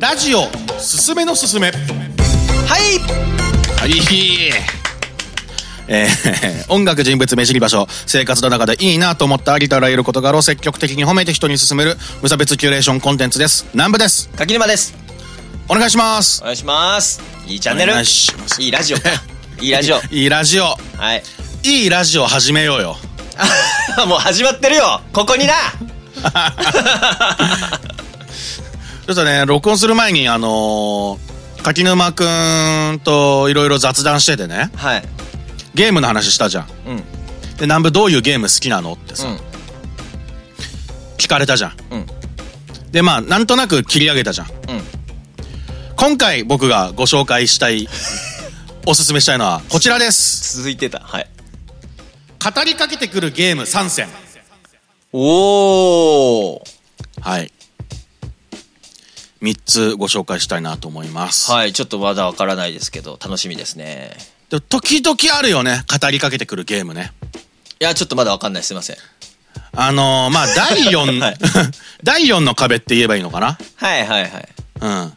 [0.00, 0.46] ラジオ
[0.78, 1.66] すすめのすすめ。
[1.66, 1.76] はい。
[3.78, 4.50] はい。
[5.88, 11.96] えー、音楽人物目知り場所生活の中でいいなと思ったありとあらゆる事柄を積極的に褒めて人に勧める。
[12.22, 13.66] 無差別キュレーションコンテンツです。
[13.74, 14.30] 南部です。
[14.30, 14.96] 柿沼です。
[15.68, 16.40] お願いします。
[16.40, 17.20] お願いします。
[17.46, 17.92] いいチャンネル。
[17.92, 18.62] お願いします。
[18.62, 18.96] いいラジオ。
[18.96, 19.02] か
[19.60, 20.00] いいラジオ。
[20.10, 20.78] いいラジオ。
[20.96, 21.22] はい。
[21.62, 22.96] いいラジオ始めようよ。
[23.98, 25.02] あ もう始まってるよ。
[25.12, 25.52] ここにな
[29.06, 34.70] ちょっとね録音する前にあのー、柿沼くんといろいろ雑談しててね。
[34.76, 35.02] はい。
[35.74, 36.66] ゲームの話したじゃん。
[36.86, 36.96] うん。
[37.56, 39.38] で南部どういうゲーム好きなのってさ、うん。
[41.16, 41.72] 聞かれたじゃん。
[41.90, 42.06] うん。
[42.92, 44.46] でまあなんとなく切り上げたじゃん。
[44.48, 44.54] うん。
[45.96, 47.88] 今回僕がご紹介したい
[48.86, 50.56] おすすめしたいのはこちらです。
[50.58, 51.00] 続いてた。
[51.00, 51.30] はい。
[52.42, 54.08] 語りかけてくるゲーム3選
[55.12, 56.62] おお
[57.20, 57.52] はい
[59.42, 64.10] 3つご紹介したいなと思います、はいちょっとまだわからないですけど楽しみですね。
[64.50, 65.84] で時々あるよね。
[65.88, 67.12] 語りかけてくるゲームね。
[67.80, 68.62] いやちょっとまだわかんない。
[68.62, 68.96] すいません。
[69.72, 71.38] あのーまあ第4、 はい。
[72.02, 73.58] 第4の壁って言えばいいのかな？
[73.76, 74.48] はいはいはい。
[74.80, 75.12] うん。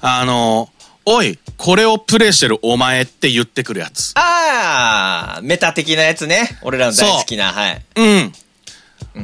[0.00, 0.78] あのー
[1.10, 4.12] おいこれをプレイしてるお前って言ってくるやつ。
[4.14, 6.58] ああメタ的なやつね。
[6.62, 7.82] 俺らの大好きなはい。
[7.96, 8.32] うん、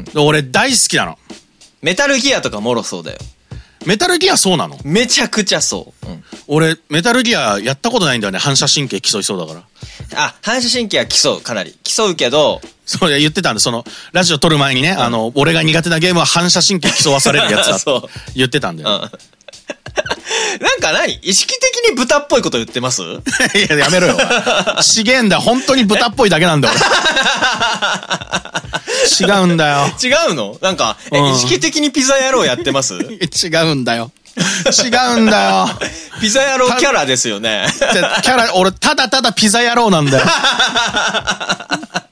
[0.05, 1.19] で俺大好きなの。
[1.83, 3.19] メタルギアとかもろそうだよ
[3.87, 4.79] メタルギアそうなの？
[4.85, 8.39] めちゃくちゃそう、うん、俺メタルギアやったことないんだよね。
[8.39, 9.63] 反射神経競いそうだから。
[10.17, 11.41] あ反射神経は競う。
[11.41, 11.77] かなり。
[11.83, 18.03] 競うけどそれ言ってたんでそのラジオ撮る前にね、あの俺が苦手なゲームは反射神経競わされるやつだ
[18.35, 19.11] 言ってたんだよ、うん
[20.61, 23.03] なんか何意識的に豚っぽいこと言ってます？
[23.05, 23.07] い
[23.69, 24.19] ややめろよ。
[24.81, 26.69] 資源だ本当に豚っぽいだけなんだ。
[26.69, 26.75] よ
[29.21, 29.87] 俺違うんだよ。
[30.03, 30.57] 違うの？
[30.63, 31.35] なんか、えうん。
[31.35, 32.95] 意識的にピザ野郎やってます？
[32.97, 32.99] 違
[33.71, 34.11] うんだよ。
[34.83, 35.69] 違うんだよ。
[36.21, 37.67] ピザ野郎キャラですよね。
[37.79, 40.25] キャラ俺ただただピザ野郎なんだよ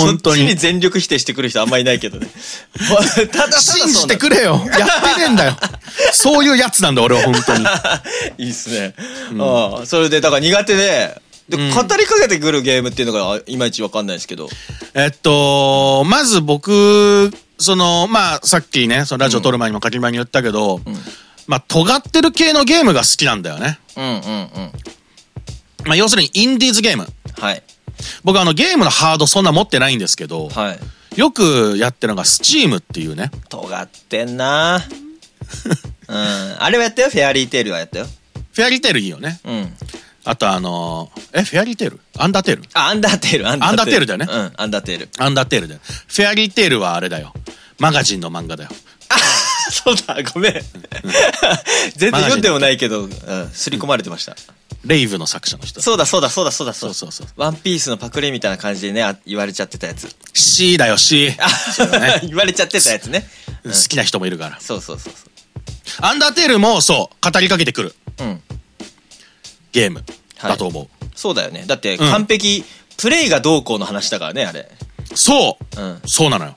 [0.00, 2.28] 本当にそっちに全力否定してくる人あんまいないけどね。
[2.78, 5.56] ただただ信じてくれよやってねえんだよ
[6.12, 7.64] そういうやつなんだ俺は本当に
[8.38, 8.94] いいっすね。
[9.38, 14.48] ああそれで、だから苦手で、で、語りかけてくるゲームっていうのがいまいちわかんないですけど。
[14.94, 20.80] えっと、まず僕、その、まあ、さっきね、そのラジオ撮る前にも書き前に言ったけど、
[21.46, 23.80] まあ、尖ってる系のゲームが好きなんだよね。
[23.96, 24.72] うんうんうん。
[25.86, 27.08] まあ、要するにインディーズゲーム。
[27.38, 27.62] はい。
[28.24, 31.18] 僕あの、ゲームのハードそんな持ってないんですけど、はい。
[31.18, 33.30] よくやってるのが Steam っていうね。
[33.48, 34.82] 尖ってんな
[36.08, 36.56] うん。
[36.58, 38.08] あれはやったよ、 Fairy Tail はやったよ。
[38.52, 39.40] Fairy Tail いいよね。
[39.44, 39.76] うん。
[40.24, 42.62] あとあのーえ、 Fairy Tail？Undertale？
[42.74, 45.80] あ、 Undertale、Undertale だよねうん、 Undertale。Undertale だよ。
[45.84, 47.32] Fairy Tail はあれだよ。
[47.78, 48.70] マガジンの漫画だよ。
[49.08, 49.16] あ
[49.72, 50.52] そうだ、ごめん。
[51.96, 53.10] 全然読んでもないけど、うん、
[53.52, 54.36] 刷り込まれてました。
[54.84, 55.80] レイブの作者の人。
[55.82, 57.26] そうだ、そうだ、そうだ、そうだ、そうそうそう。
[57.36, 60.14] ワンピースのパクリみたいな感じでね、あ言われちゃってたやつ。
[60.32, 61.26] C だよ、C。
[61.26, 61.36] ね
[62.22, 63.28] 言われちゃってたやつね。
[63.64, 64.58] 好きな人もいるから。
[64.60, 65.12] そうそうそう
[66.00, 68.28] アンダーテールもそう、語りかけてくるそう。
[68.28, 68.42] うん。
[69.72, 70.04] ゲーム
[70.42, 70.88] だと思う。
[71.14, 71.64] そうだよね。
[71.66, 72.64] だって、完璧、
[72.96, 74.70] プレイがどうこうの話だからね、あれ。
[75.14, 76.02] そう、うん。
[76.06, 76.56] そうなのよ。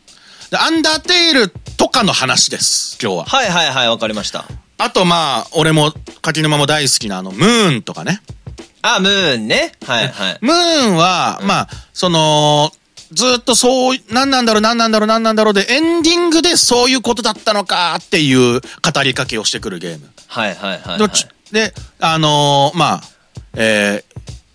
[0.50, 3.26] で、アンダーテールとかの話です、今日は。
[3.26, 4.46] はいはいはい、わかりました。
[4.78, 8.22] あと、まあ、俺も、柿沼も大好きなあの、ムーンとかね。
[8.82, 9.72] あ、ムーンね。
[9.86, 10.38] はいはい。
[10.42, 12.72] ムーンは、まあ、その、
[13.12, 20.10] ずっとそう、何なんだろう、何なんだろう、何なんだろうで、エンディングでそういうことだったのかっていう語りかけをしてくるゲーム。
[20.28, 21.54] はいはいはい、はい。
[21.54, 23.02] で、あのーまあ、
[23.56, 24.04] え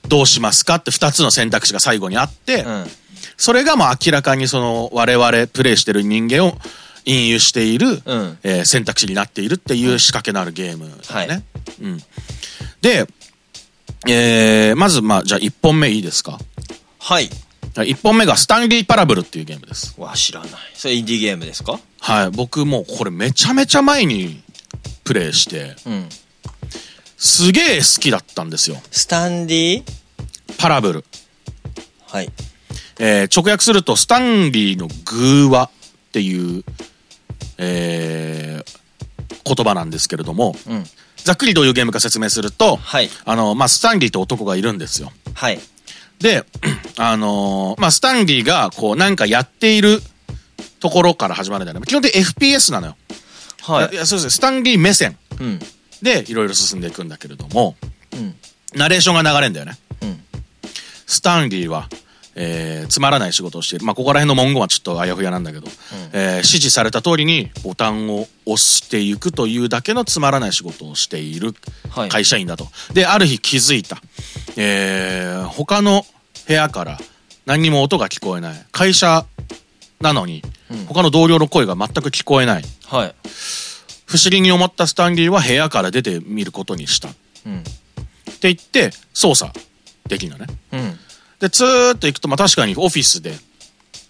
[0.05, 2.87] ー、どうしますかって二つの選択肢が最後にあって、うん。
[3.37, 6.59] それがまあ明らかにその我々プレイしてる人間を
[7.09, 11.03] 引誘している、うんえー選択肢になっているっていう仕掛けのあるゲームだよね。
[11.09, 11.43] はい
[11.81, 11.99] うん、
[12.81, 13.07] で、
[14.07, 16.39] えーまずまあじゃあ1本目いいですか？
[16.99, 17.31] はい。
[17.75, 19.95] 1本目がスタンリー・パラブルっていうゲームです。
[19.99, 20.51] わ、知らない。
[20.75, 21.79] それインディーゲームですか？
[22.01, 22.31] はい。
[22.31, 24.43] 僕もうこれめちゃめちゃ前に
[25.05, 26.09] プレイして、うん。
[27.17, 28.77] すげえ好きだったんですよ。
[28.91, 29.83] スタンディ
[30.59, 31.05] パラブル。
[32.09, 32.31] はい。
[32.99, 35.71] えー直訳すると、スタンリーの偶話っ
[36.13, 36.65] ていう、
[37.59, 38.79] えー
[39.45, 40.85] 言葉なんですけれども、うん。
[41.17, 43.09] ざっくりどういうゲームか説明すると、はい。
[43.25, 45.11] あの、まあ、スタンリーって男がいるんですよ。
[45.35, 45.59] はい。
[46.19, 46.45] で、
[46.99, 50.03] あのーまあ、スタンリーが、こう、なんかやっている
[50.81, 51.87] ところから始まるんだよね。
[51.87, 52.97] 基本的に FPS なのよ。
[53.63, 53.97] はいい。
[53.97, 54.31] や、そうですね。
[54.31, 55.59] スタンリー目線うん。
[56.03, 57.75] でいろいろ進んでいくんだけれども、
[58.13, 58.35] うん。
[58.75, 59.79] ナレーションが流れるんだよね。
[60.03, 60.21] うん。
[61.07, 61.89] スタンリーは、
[62.41, 63.85] えーつまらない仕事をしている。
[63.85, 65.67] まあ、ここら辺の文言はちょっとあやふやなんだけど、
[66.13, 71.55] えー指示された通りにボタンを押していくというだけのつまらない仕事をしている
[71.91, 72.69] はい会社員だと。
[72.95, 74.01] で、ある日気づいた。
[74.57, 76.07] えー他の
[76.47, 76.99] 部屋から
[77.47, 78.67] 何にも音が聞こえない。
[78.73, 79.27] 会社
[80.01, 80.43] なのに、
[80.87, 82.65] 他の同僚の声が全く聞こえない。
[82.87, 83.15] はい。
[84.07, 87.09] 不思議に思ったスタンリーは部屋から出てみることにした。
[87.47, 87.61] うん。
[87.61, 87.65] っ
[88.39, 89.51] て言って、操作
[90.07, 90.47] できるのね。
[90.73, 90.99] うん。
[91.41, 93.35] で、ずーっと行くと、まあ確かにオフィスで、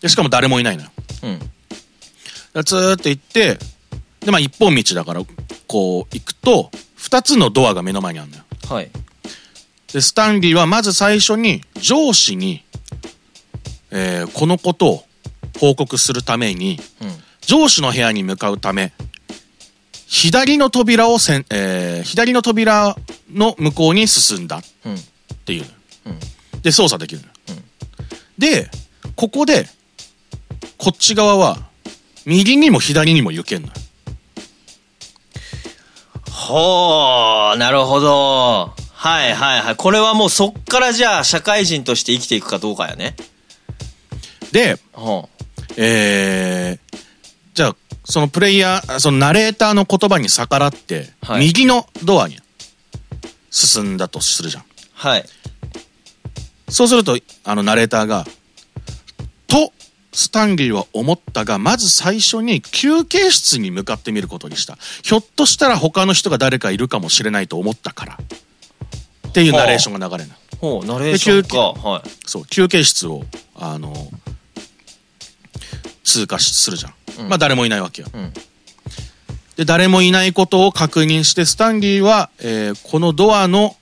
[0.01, 0.91] で、しかも誰もいないのよ。
[1.23, 1.39] うん。
[1.39, 3.59] でずーっと行って、
[4.21, 5.23] で、まあ一本道だから、
[5.67, 8.45] こう行くと、二つのドアが目の前にあるのよ。
[8.69, 8.91] はい。
[9.93, 12.65] で、スタンリーはまず最初に上司に、
[13.91, 15.05] えーこのことを
[15.59, 17.17] 報告するために、うん。
[17.41, 18.93] 上司の部屋に向かうため、
[20.07, 22.97] 左の扉をせん、えー左の扉
[23.33, 24.97] の向こうに進んだっうん。
[25.45, 25.73] ていうのよ
[26.07, 26.19] うん。
[26.69, 27.63] で、操作できるのよ
[28.37, 28.71] で、
[29.17, 29.67] ここで、
[30.77, 31.59] こっち側は、
[32.27, 33.75] 右にも左にも行けんのよ。
[36.31, 38.75] ほー、なるほど。
[38.93, 39.77] はいはいはい。
[39.77, 43.17] これはもうそっからじゃあ社会人として生きていくかどうかやね。
[44.53, 45.29] で、ほ
[45.77, 46.99] えー、
[47.55, 52.39] じゃあ、そのプレイヤー、そのナレーターの言葉に逆らって、はい右のドアに
[53.51, 54.63] 進んだとするじゃん。
[54.63, 54.67] う。
[54.93, 55.25] はい。
[56.69, 58.27] そうすると、あのナレーターが、
[59.47, 59.73] と、
[60.13, 64.77] スタンリーは思ったが、まず最初に休憩室に向かってみることにした。
[65.03, 68.19] ひょっとしたら他の人が誰かいるかもしれないと思ったから。
[69.29, 70.35] っていうナレーションが流れるの。
[70.61, 71.59] ほう、ナレーションでか。
[71.59, 72.03] はい。
[72.27, 73.25] そう、休憩室を、
[73.55, 74.11] あの、
[76.05, 77.29] 通過しするじゃん。
[77.29, 78.09] まあ誰もいないわけよ。
[78.13, 78.33] うん
[79.57, 83.77] で、誰もいないことを確認して、スタンリーは、えーこのドアの、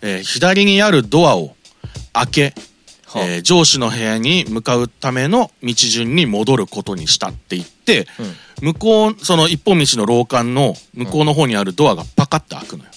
[0.00, 1.56] えー左にあるドアを
[2.12, 2.54] 開け、
[3.06, 8.06] はあえー上司の部屋に向かうための道順に戻ることにしたって言って、
[8.60, 12.90] 向こう、その一本道の廊下の向こうの方にあるドアがパカッと開くのよ。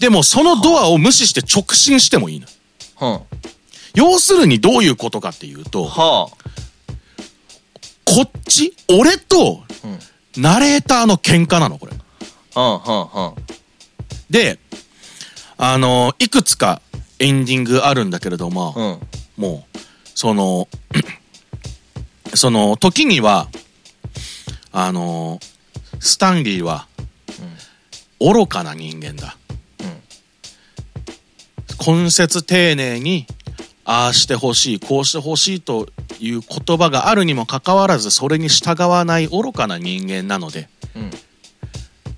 [0.00, 2.46] でも、そのドアを無視して直進してもいいの。
[2.96, 3.22] は
[3.94, 6.24] 要するにどういうことかっていうと、あ。
[6.24, 6.28] は
[8.04, 11.92] こっち、俺とうん、ナレーターの喧嘩なの、これ。
[12.54, 12.60] あ。
[12.60, 13.34] はあ、はあ、は
[14.28, 14.58] で、
[15.56, 16.80] あの、いくつか
[17.18, 18.80] エンディングあるんだけれども、あ。
[18.80, 19.42] うん。
[19.42, 19.78] もう、
[20.14, 20.68] その、
[22.34, 23.48] その、時には、
[24.72, 25.40] あの、
[26.00, 26.86] スタンリーは、
[28.20, 29.36] 愚かな人間だ。
[31.86, 33.26] 根節丁寧に、
[33.84, 41.10] ああしてほしい、こうしてほしいという言葉があるにもかかわらず、それに従わない愚かな人間なので、うん。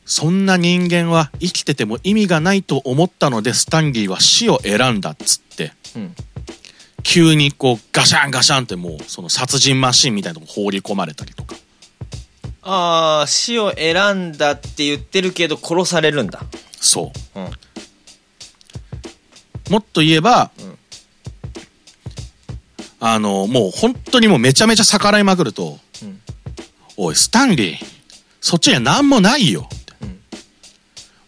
[0.06, 6.14] そんな人間は生きてても意味がないと思ったので、スタンリーは死を選んだっつって、うん。
[7.02, 11.56] 急にこうガシャンガシャンってもうその殺人マシンみたいなとこ放り込まれたりとか。
[12.62, 16.40] ああ、死を選んだって言ってるけど殺されるんだ。
[16.80, 17.40] そう。
[17.40, 17.50] うん。
[19.70, 20.50] もっと言えば、ん
[23.00, 26.20] あの、もう本当にもうめちゃめちゃ逆らいまくると、うん
[26.96, 27.78] おい、スタンリー、
[28.40, 29.68] そっちには何もないよ。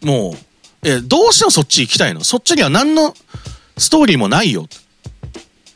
[0.02, 0.36] も
[0.82, 2.22] う、え、どうしてもそっち行きたいの？
[2.22, 3.14] そっちには何の
[3.76, 4.66] ストーリーもないよ。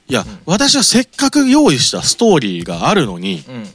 [0.09, 3.67] いや、私はせっかく用意したストーリーがあるのに、うん。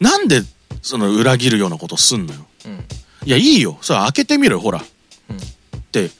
[0.00, 0.42] なんで
[0.82, 2.46] その裏切るようなことすんのよ？
[2.66, 2.84] うん。
[3.24, 3.78] いや、いいよ。
[3.80, 4.82] それ開けてみろよ、ほら。
[5.30, 5.40] うんっ
[5.90, 6.10] て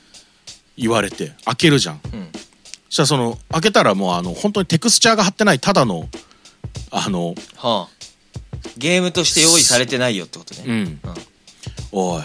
[0.77, 2.01] 言われて、開けるじゃん。
[2.13, 2.29] うん。
[2.89, 6.09] そしたらその、開けたらもうあの、本当にテクスチャーが貼ってない、ただの、
[6.91, 7.99] あの、はあ。
[8.77, 10.63] ゲームとして用意されてないよってことね。
[10.67, 11.01] うん。
[11.93, 12.23] おい、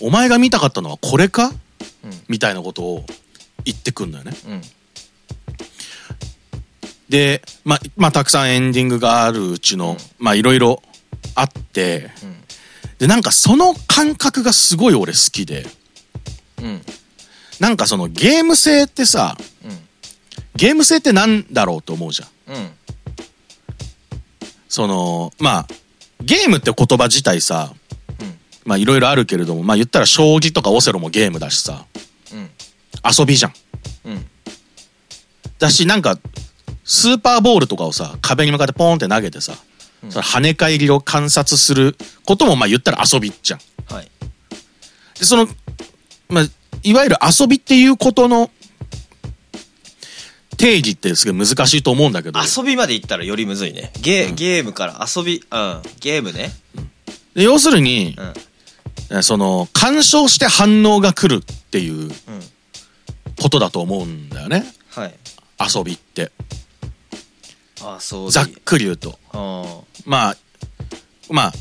[0.00, 1.52] お前が見たかったのはこれか、
[2.28, 3.04] みたいなことを
[3.64, 4.32] 言ってくんだよね。
[4.46, 4.62] うん。
[7.08, 10.82] で、ま、まあ、たくさんエンディングがあるうちの、まあ、いろいろ
[11.34, 12.10] あって、
[12.98, 15.66] で、なんかその感覚がすごい俺好きで、
[16.62, 16.82] うん。
[17.60, 19.36] なんかそのゲーム性ってさ、
[20.54, 22.54] ゲーム性ってなんだろうと思うじゃん。
[22.54, 22.70] うん。
[24.68, 25.66] その、まあ、
[26.20, 27.77] ゲームって言葉自体さ、うん
[28.68, 31.86] まあいろいろあるけれども、まあ言ったら将棋とかオセロもゲームだしさ、
[32.34, 32.50] うん。
[33.18, 33.52] 遊びじゃん。
[34.04, 34.26] うん。
[35.58, 36.18] だし、なんか、
[36.84, 39.54] スーパーボールとかをさ、壁に向かってポーンって投げてさ、
[40.10, 41.96] その跳ね返りを観察する
[42.26, 43.60] ことも、まあ言ったら遊びじゃん。
[43.90, 44.10] はい。
[45.18, 45.48] で、その、
[46.28, 46.44] まあ、
[46.82, 48.50] いわゆる遊びっていうことの
[50.58, 53.92] 定義ってすごい難しいと思うんだけど、遊びまで行ったらよりむずいね。
[54.02, 55.82] ゲ,、ゲームから遊び、うん。
[56.00, 56.50] ゲームね。
[57.34, 58.34] で要するにう、ん。
[59.10, 62.10] えその、干渉して反応が来るっていううん。
[63.40, 64.64] ことだと思うんだよね。
[64.90, 65.14] はい。
[65.74, 66.32] 遊びって。
[67.82, 68.30] あ、そう。
[68.30, 69.18] ざっくり言うと。
[69.32, 70.36] あまあ、
[71.30, 71.52] まあ、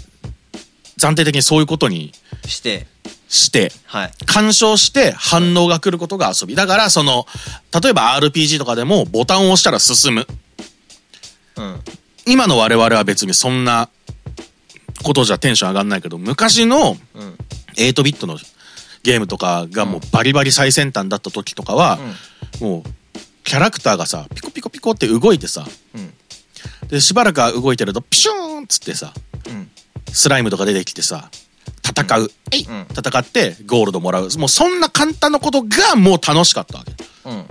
[0.99, 2.11] 暫定的にそういうことに
[2.43, 2.47] あ。
[2.47, 2.87] して、
[3.29, 4.11] して、はい。
[4.25, 6.55] 干渉して反応が来ることが遊び。
[6.55, 7.27] だから、その、
[7.81, 10.27] 例えば RPG とかでもボタンを押したら進む。
[11.57, 11.81] うん。
[12.25, 13.89] 今の我々は別にそんな
[15.03, 17.37] ことじゃテンション上がんないけど、昔のうん。
[17.75, 18.39] 8ビットの
[19.03, 21.99] ゲームとかがもうバリバリ最先端だった時とかは、
[22.59, 26.13] もう、キャラクターがさ、ピコピコピコって動いてさ、うん。
[26.89, 29.13] で、しばらく動いてると、ピシューンっつってさ、
[29.47, 29.69] うん。
[30.11, 31.29] スライムとか出てきてさ、
[31.87, 32.31] 戦う。
[32.51, 34.29] えいうん戦ってゴールドもらう。
[34.37, 36.91] もうそんな簡単なことがもう楽しかったわけ。
[37.25, 37.45] うん。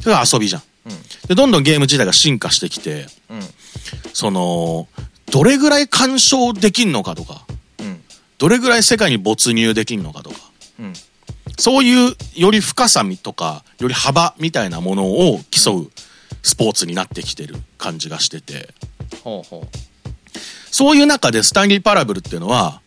[0.00, 0.62] それが遊びじゃん。
[0.86, 0.92] うん。
[1.28, 3.40] で、どんどんゲーム自体が進化してきて、うん。
[4.12, 4.88] その、
[5.30, 7.46] どれぐらい干渉できんのかとか、
[7.78, 8.00] うん。
[8.38, 10.36] どれぐらい世界に没入できんのかとか、
[10.78, 10.92] うん。
[11.58, 15.90] そういうより深さみとか、より幅みたいなものを競う
[16.42, 18.74] スポーツになってきてる感じがしてて、
[19.22, 19.66] ほうほ
[20.70, 22.80] そういう中でスタンリー・パラブルっていうのは、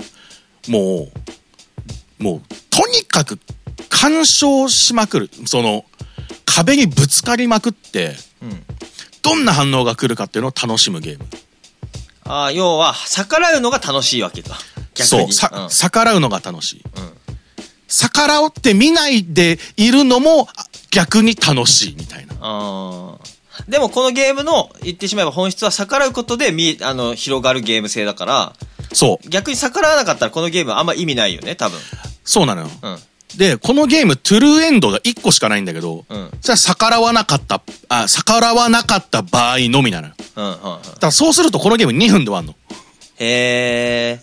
[0.67, 1.11] も
[2.19, 3.39] う、もう、とにかく
[3.89, 5.29] 干渉しまくる。
[5.45, 5.85] その、
[6.45, 8.15] 壁にぶつかりまくって。
[9.21, 11.25] どんな反応が来るかっていうのを楽しむゲーム。
[12.25, 14.57] ああ、要は、逆らうのが楽しいわけか。
[14.93, 16.83] 逆そう、うん逆らうのが楽しい。
[16.97, 17.13] うん。
[17.87, 22.35] 逆らって見ないでいるのもあ逆に楽しいみたいな。
[22.39, 23.33] あー
[23.69, 28.53] でもこのゲームの言ってしまえば本質は逆らうことで見えあの広がるゲーム性だから
[28.93, 31.79] そう、逆に逆らわなかったらこのゲームあんま意味ないよね多分
[32.23, 32.69] そうなのよ。
[32.81, 32.97] うん
[33.37, 40.13] で、このゲーム、トゥルーエンドが1個しかないんだけど、うんそれは逆らわなかった、あ、逆らわなかった場合のみなのよ。
[40.35, 42.55] うんうんうんだからそうするとこのゲーム2分で終わんの。
[43.17, 44.21] へえ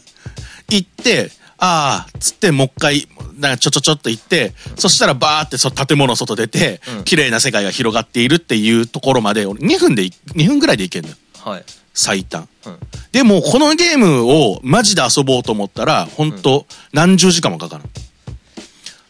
[0.69, 11.17] 行って、ああ、つってもう一回、なんかちょちょちょっと行って、そしたらバーってそ建物の外出て、うん綺麗な世界が広がっているっていうところまで、俺2分でい、2分ぐらいで行けんのよ。
[11.45, 12.49] はい最短。
[12.67, 12.79] うん
[13.13, 17.85] でも、このゲームをマジで遊ぼうと思ったら、本当何十時間もかかる。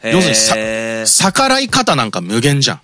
[0.02, 2.80] へ要するに逆らい方なんか無限じゃん。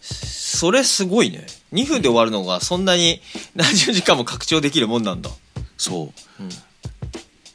[0.00, 1.46] それすごいね。
[1.72, 3.20] 2分で終わるのがそんなに
[3.54, 5.30] 何十時間も拡張できるもんなんだ。
[5.76, 6.42] そう。
[6.42, 6.50] うん。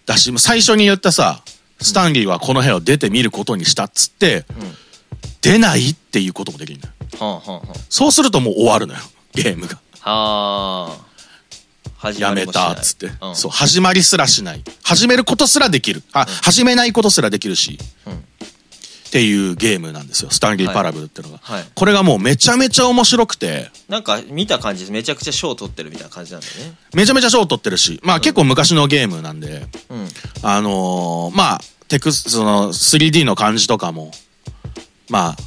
[0.05, 1.41] だし、最初に言ったさ、
[1.81, 4.77] スタンリーはこの部屋を出てみることにしたっつって、うん。
[5.41, 6.93] 出ないっていうこともできるんだよ。
[7.19, 8.99] はあはあはそうするともう終わるのよ、
[9.33, 9.79] ゲームが。
[10.03, 11.09] あはあ。
[11.97, 13.35] 始やめたっつって、うん。
[13.35, 14.63] そう、始まりすらしない。
[14.83, 16.03] 始めることすらできる。
[16.13, 18.23] あ、始めないことすらできるし、うん
[19.09, 20.29] っていうゲームなんですよ。
[20.29, 21.39] スタンリー・パラブルってのが。
[21.41, 21.65] はい。
[21.73, 26.75] これがもうめちゃめちゃ面白くて、なんか見た感じめちゃくちゃ賞取ってるみたいな感じなんだよね。
[26.93, 30.07] めちゃめちゃ賞取ってるし、まあ結構昔のゲームなんで、うん。
[30.43, 34.11] あのーまあ、テクス、その 3D の感じとかも、
[35.09, 35.37] まあ、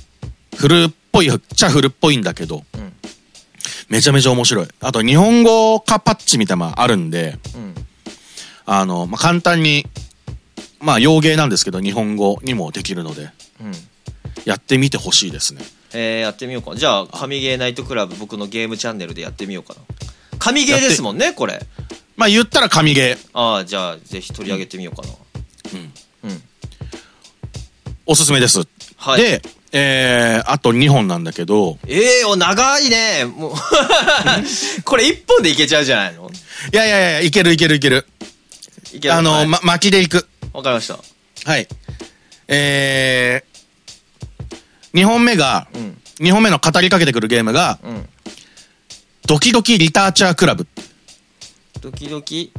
[0.57, 2.93] 古っぽい、っちゃ古っぽいんだけど、うん。
[3.89, 4.69] めちゃめちゃ面白い。
[4.81, 7.75] あと日本語化パッチみたいなのもあるんで、うん。
[8.67, 9.87] あの、まあ、簡単に、
[10.81, 13.31] まあ、洋芸なんですけど、日本語にもできるので、うん
[14.45, 15.63] やってみてほしいですね。
[15.95, 16.75] えー、やってみようか。
[16.75, 19.81] じゃあ神ゲーナイトクラブ僕のゲームチャンネルでやってみようかな。
[20.39, 21.61] 神ゲーですもんねこれ。
[22.17, 23.29] まあ、言ったら神ゲー。
[23.33, 25.09] ああじゃあぜひ取り上げてみようかな。
[26.25, 26.31] うん。
[26.31, 26.43] うん。
[28.07, 28.61] おすすめです。
[28.97, 29.21] はい。
[29.21, 29.43] で、
[29.73, 33.25] えー、あと2本なんだけど、ええー、お長いね。
[33.25, 33.53] もう
[34.85, 36.31] これ1本でいけちゃうじゃないの？
[36.73, 38.07] いやいやいや、いけるいけるいける。
[38.93, 39.15] いける。
[39.15, 39.47] あの、はい。
[39.47, 40.29] ま、巻きでいく。
[40.53, 40.99] わかりました。
[41.45, 41.67] はい。
[42.49, 43.52] えー、
[44.95, 48.09] 2本目が、うん2本目の語りかけてくるゲームが、うん
[49.27, 50.67] ドキドキリターチャークラブ。
[51.81, 52.53] ドキドキ？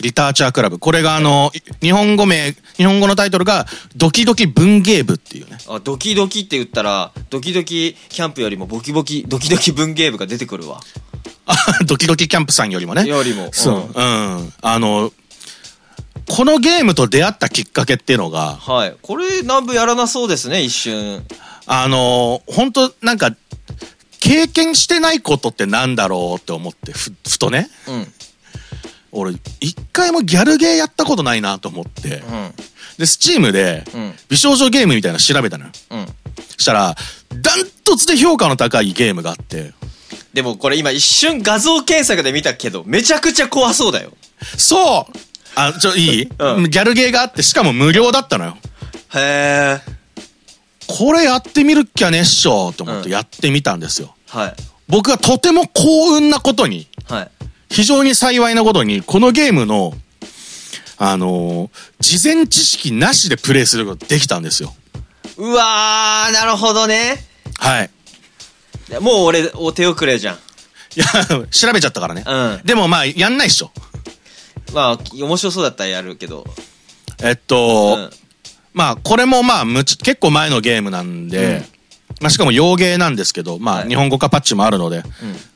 [0.00, 0.78] リターチャークラブ。
[0.78, 5.58] これがあの、い日本語名、日本語のタイトルが、ドキドキ文芸部っていうね。
[5.68, 10.80] あドキドキって言ったらドキドキキャンプよりもボキボキドキドキ文芸部が出てくるわ
[11.46, 13.06] あ ドキドキキャンプさんよりもね。
[13.06, 14.00] よりもそう。
[14.00, 14.52] うんうん。
[14.60, 15.12] あの、
[16.28, 18.96] このゲームと出会ったきっかけっていうのが、はい。
[19.02, 21.24] これ南部やらなそうですね一瞬。
[21.66, 23.34] あの、本当なんか、
[24.20, 27.68] 経験してないことってなんだろうって思って、ふ、ふとね。
[27.88, 28.12] うん。
[29.12, 32.16] 俺、一回もギャルゲーやったことないなと思って。
[32.16, 32.54] うん。
[32.98, 34.14] で、スチームで、うん。
[34.28, 35.70] 美少女ゲームみたいなの調べたのよ。
[35.90, 36.06] うん。
[36.56, 36.96] したら、
[37.40, 39.72] ダントツで評価の高いゲームがあって、
[40.32, 44.12] でもこれ今一瞬画像検索で見たけどめちゃくちゃ怖そうだよ。
[44.58, 45.18] そう
[45.56, 48.56] あ、ちょ、いい、うんギャルゲーがあって、しかも無料だったのよ。
[49.14, 49.96] へえ
[50.86, 54.14] これやってみるっきゃねっしょと思っうんてやってみたんですよ。
[54.28, 54.54] はい
[54.88, 57.30] 僕はとても幸運なことに、はい
[57.68, 59.92] 非常に幸いなことに、このゲームの、
[60.98, 61.70] あのー
[62.00, 64.74] 事前知識なしでプレイすることができたんですよ。
[65.38, 67.16] うわーなるほどね
[67.58, 67.90] はい。
[69.00, 70.36] もう俺、お手遅れじゃん。
[70.36, 70.38] い
[71.00, 71.06] や、
[71.50, 72.22] 調べちゃったからね。
[72.24, 73.72] うんでもまあ、やんないっしょ。
[74.72, 76.44] まあ、面白そうだったらやるけど。
[77.22, 78.26] えっと、うん
[78.76, 81.62] まあ、これもまあ、むち、結構前のゲームなんで、
[82.20, 85.02] まあ、しかも洋芸なんですけど、まあ、はい日本語化パッチもあるので、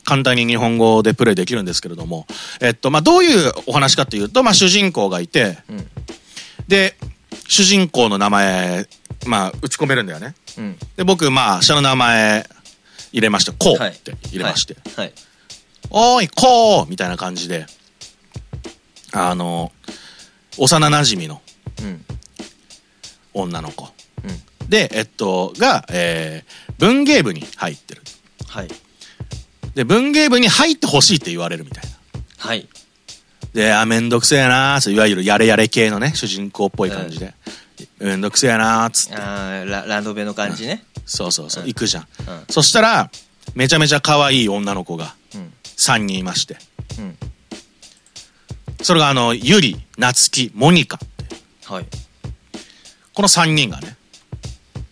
[0.05, 2.27] 簡単に日本語でプレイできるんですけれども、
[2.63, 5.87] えっと、まあ、どういうお話かというと、まあ、主人公がいて、ん
[6.67, 6.97] で、
[7.47, 8.89] 主人公の名前、
[9.27, 10.35] まあ、打ち込めるんだよね。
[10.57, 10.79] うん。
[10.97, 12.47] で、僕、まあ、下の名前
[13.13, 15.07] 入れまして、こうはいって入れまして、はい。
[15.09, 15.13] はい。
[15.91, 17.67] おーい、こうみたいな感じで、
[19.13, 19.73] あの、
[20.59, 21.43] 幼馴染の
[21.83, 22.05] うん。
[23.33, 23.89] 女の子。
[24.25, 24.69] うん。
[24.69, 28.03] で、えっと、が、えー、文芸部に入ってる。
[28.49, 28.69] はい。
[29.75, 31.91] で、文芸部に入ってほしいって言われるみたいな。
[32.39, 32.69] はい。
[33.53, 37.35] で、あ、めんどくせえなーいわゆるやれやれ系のね、主人公っぽい感じで。
[37.99, 39.17] めんどくせえなーっつって。
[39.17, 40.85] あーラランドベの感じね。
[41.07, 42.03] そうそうそう、うん行くじゃん。
[42.03, 42.45] うん。
[42.49, 43.11] そしたら、
[43.55, 45.53] めちゃめちゃ可愛い女の子がうん。
[45.65, 46.59] 3人いまして。
[48.81, 48.85] うん。
[48.85, 51.37] それがあの、ゆり、なつき、モニカって。
[51.67, 51.87] はい。
[53.15, 53.97] この3人がね、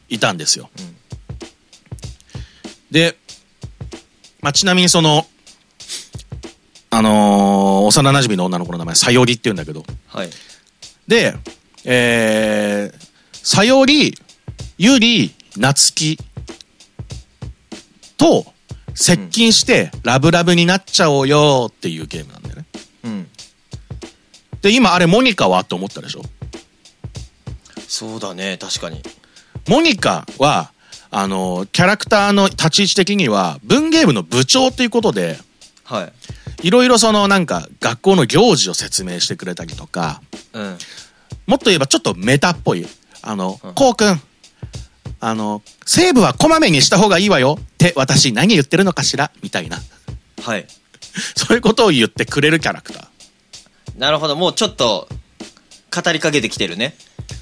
[0.09, 0.71] いたんですよ。
[0.79, 0.99] うん
[2.91, 3.17] で、
[4.41, 5.27] まあ、ちなみにその、
[6.91, 10.31] あのー幼馴染の女の子の名前、さよりって言うんだけど、はい。
[11.07, 11.35] で、
[11.85, 14.15] えー、さより、
[14.77, 16.19] ゆり、なつき
[18.19, 18.45] と
[18.95, 22.48] 接近してラブラブになっちゃおうよっていうゲームなんだよね。
[22.48, 22.48] うん。
[24.63, 26.23] で、今あれモニカはって思ったでしょ？
[27.87, 29.03] そうだね、確かに。
[29.69, 30.73] モニカは、
[31.11, 35.39] あの、キャラクターの立ち位置的には、文芸部の部長っていうことで、
[35.85, 36.05] は
[36.63, 36.67] い。
[36.69, 40.21] いろいろそのなんか学校の行事を説明してくれたりとか、
[40.53, 40.79] うん。
[41.47, 42.87] もっと言えばちょっとメタっぽい。
[43.23, 44.21] あの、うんこうくん、
[45.21, 49.31] あの、セーブはこまめにした方がいいわよって私何言ってるのかしら？
[49.43, 49.79] みたいな。
[50.43, 50.67] はい。
[51.37, 53.07] そういうことを言ってくれるキャラクター。
[53.99, 55.09] なるほど、もうちょっと、
[55.95, 56.95] 語りかけてきてるね。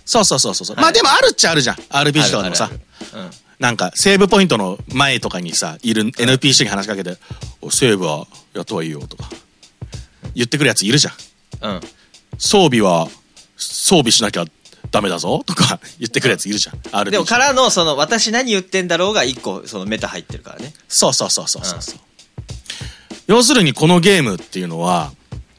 [0.04, 0.76] そうそうそうそう。
[0.76, 1.76] はいまあでもあるっちゃあるじゃん。
[1.76, 2.68] RPG とかでもさあ。
[2.68, 2.80] る
[3.12, 7.16] あるあるなんか、セーブポイントの前とかにさ、いる NPC に話しかけて、
[7.62, 9.28] おセーブはやった方がいいよとか、
[10.34, 11.14] 言ってくるやついるじゃん。
[11.62, 11.70] うん。
[11.76, 11.80] うん。
[12.38, 13.08] 装備は、
[13.56, 14.44] 装備しなきゃ
[14.90, 16.76] ダメだぞとか 言ってくるやついるじゃん。
[16.76, 17.10] RPG。
[17.10, 20.74] でも、からの、その、私何言ってんだろうが一個、そのメタ入ってるからね。
[20.88, 22.00] そうそうそうそうそうそう。
[23.26, 25.12] 要するにこのゲームっていうのは、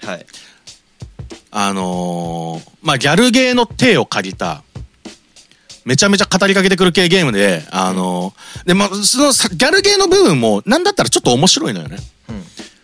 [0.03, 0.25] はい。
[1.51, 4.63] あのーまあ、ギャルゲーの手を借りた、
[5.85, 11.97] めちゃめちゃ語りかけてくる系ゲームで、あのーで、まあ、そのギャルゲーの部分も、なんだったらちょっと面白いのよね。
[12.29, 12.43] うん。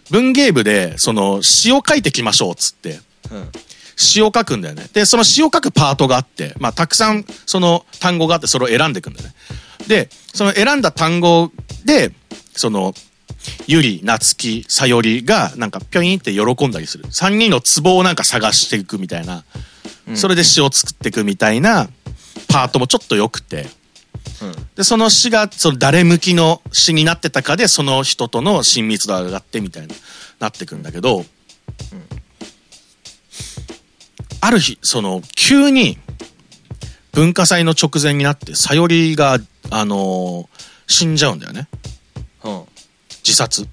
[0.10, 3.00] 文芸部で、その、詩を書いてきましょうっつって、
[3.32, 3.50] うん。
[3.96, 4.90] 詩を書くんだよね。
[4.94, 9.36] で、その詩を書くパートがあって、まあ、たくさん、その単語があって、それを選んでいくんだよね。
[9.88, 11.52] で、その選んだ単語
[11.86, 12.12] で、
[12.56, 12.94] その、
[13.68, 17.06] ゆり、なつき、さよりが、なんか、ぴょいんって喜んだりする。
[17.10, 19.44] 三人のツボをなんか探していくみたいな、
[20.16, 21.90] それで詩を作っていくみたいな、
[22.48, 23.68] パートもちょっと良くて、
[24.42, 24.68] うん。
[24.76, 29.96] で、その詩が、その誰向きの詩になってたかで、その人との親密度が上がってみたいな、
[30.40, 31.26] なってくんだけど、
[34.42, 35.98] ある日、その、急に、
[37.14, 41.68] 文化祭の直前になって、さよりが、あのー死んじゃうんだよね。
[43.34, 43.36] うん。
[43.36, 43.68] 自殺。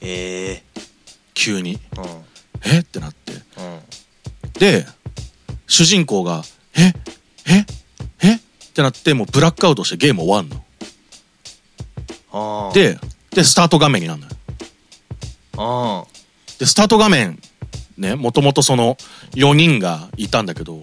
[0.00, 0.62] ええ
[1.34, 1.74] 急に。
[1.74, 1.80] うん。
[2.64, 2.78] え？
[2.78, 3.32] ってなって。
[3.32, 3.40] うん。
[4.54, 4.86] で、
[5.66, 6.42] 主人公が、
[6.76, 6.92] え？
[7.46, 7.66] え？
[8.22, 8.34] え？
[8.34, 8.38] っ
[8.74, 10.64] てなって、もうブラックアウトしてゲーム終わんの。
[12.32, 12.98] ああ。、で、
[13.30, 14.32] で、スタート画面になるのよ。
[15.58, 16.06] ああ。
[16.58, 17.40] で、スタート画面、
[17.98, 18.96] ね、もともとその
[19.34, 20.82] 4人がいたんだけど、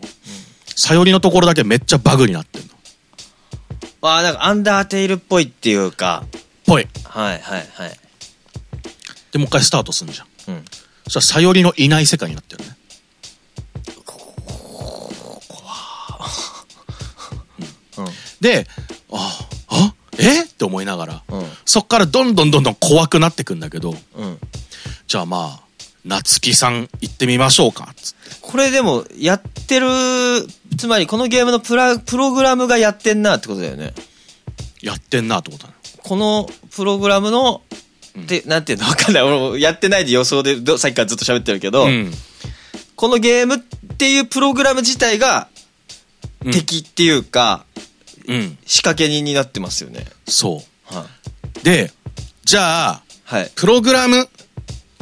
[0.76, 2.70] さよりのところだけめっちゃバグになってんの。
[4.02, 6.26] ああ、なんかアンダーテイルっぽいっていうか。
[6.66, 6.88] ぽい。
[7.04, 8.00] はいはいはい。
[9.32, 10.28] で、もう一回スタートするじゃん。
[10.56, 10.66] うん。
[11.06, 12.76] そしたらさよりのいない世界になってるね。
[17.98, 18.06] うん。
[18.42, 18.68] で、
[19.12, 20.44] あ、あ、え？
[20.44, 21.52] って思いながら、うん。
[21.66, 24.40] そっからどんどんどんどん怖くなってくんだけど、うん。
[25.08, 25.64] じゃあまあ、
[26.06, 28.20] 夏木さん行ってみましょうか、つって。
[28.42, 29.88] これでも、やってる、
[30.78, 33.94] つまりこのゲームのプラ、プログラムがやってんなってことだよね。
[34.82, 35.80] やってんなと思ったのよ。
[36.04, 37.62] このプログラムの、
[38.26, 38.86] で、なんていうの？
[38.86, 39.24] わかんない。
[39.24, 42.12] 俺もやってないで予想でど、さっきからずっと喋ってるけど、うん。
[42.96, 43.60] このゲームっ
[43.98, 45.48] ていうプログラム自体が
[46.44, 47.66] うん敵っていうか、
[48.28, 48.58] うん。
[48.66, 50.06] 仕掛け人になってますよね。
[50.28, 51.06] そは
[51.56, 51.60] い。
[51.60, 51.64] う。
[51.64, 51.92] で、
[52.44, 53.52] じゃあ、はい。
[53.56, 54.28] プログラム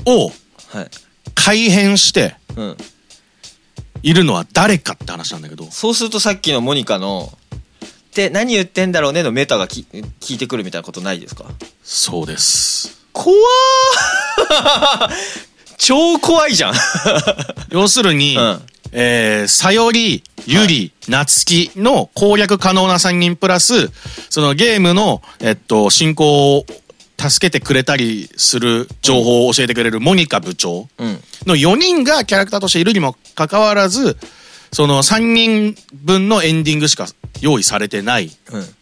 [0.06, 0.32] を
[0.70, 0.90] はい。
[1.36, 2.78] 改変してうん。
[4.04, 7.32] いるのは誰かって話なんだけど、そうするとさっきのモニカの
[7.86, 9.88] って、何言ってんだろうねのメタがき
[10.20, 11.46] 聞いてくるみたいなことないですか？
[11.84, 13.07] そうです。
[13.18, 15.10] 怖ー
[15.78, 16.74] 超怖いじゃん。
[17.70, 23.92] 要するに、うんえー、さより、ゆり、なつきの攻略可能な3人プラス、
[24.30, 26.66] そのゲームの、えっと、進行を
[27.20, 31.20] 助けてくれたりする情報を教えてくれるモニカ部長うん。
[31.46, 34.18] の4人がキャラクターとしているにもかかわらず、
[34.72, 37.08] その3人分のエンディングしか
[37.42, 38.32] 用意されてない。
[38.52, 38.76] うん。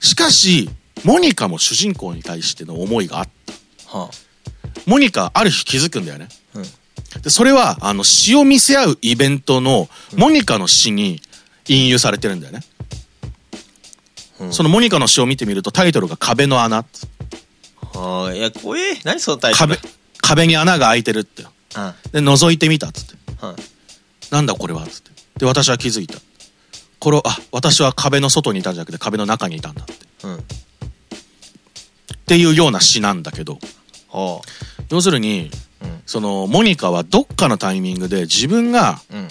[0.00, 0.70] しかし、
[1.04, 3.55] モニカも主人公に対しての思いがあった。
[3.86, 4.10] は
[4.86, 6.28] モニカ、ある日気づくんだよね。
[6.54, 6.58] あ。
[6.58, 7.22] うん。
[7.22, 11.22] で、それは、あの、詩を見せ合うイベントの、モニカの詩に
[11.66, 12.62] 引用されてるんだよね。
[14.38, 16.84] うんそのモニカの詩を見てみると、タイトルが壁の穴。
[17.94, 18.98] はあ、いや、怖え。
[19.02, 19.76] 何そのタイトル？
[19.76, 19.88] 壁、
[20.20, 21.44] 壁に穴が開いてるって。
[21.74, 23.14] あで、覗いてみたっつって。
[23.40, 23.56] はい。
[24.30, 25.10] なんだこれはっつって。
[25.38, 26.18] で、私は気づいた。
[26.98, 29.92] これを、あ、私は壁の外にいたんじゃなくて壁の中にいたんだって。
[29.94, 30.44] っうん。
[32.26, 33.58] ていうような詩なんだけど、
[34.10, 34.40] は
[34.90, 35.50] 要するに、
[35.82, 39.02] うんその、モニカはどっかのタイミングで自分があ。
[39.12, 39.28] うん。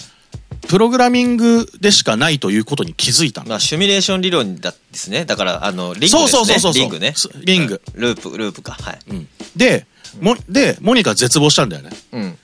[0.68, 3.44] プログラミングでしかないということに気づいた。
[3.44, 5.24] まあ、シミュレーション理論だですね。
[5.24, 6.20] だから、あの、リングですね。
[6.22, 7.30] そうそうそうそうリングねす。
[7.34, 8.00] リングうん。
[8.00, 8.72] ループ、ループか。
[8.72, 8.98] はい。
[9.08, 9.28] うん。
[9.54, 9.86] で、
[10.20, 11.90] も、で、モニカ絶望したんだよね。
[12.12, 12.38] うん。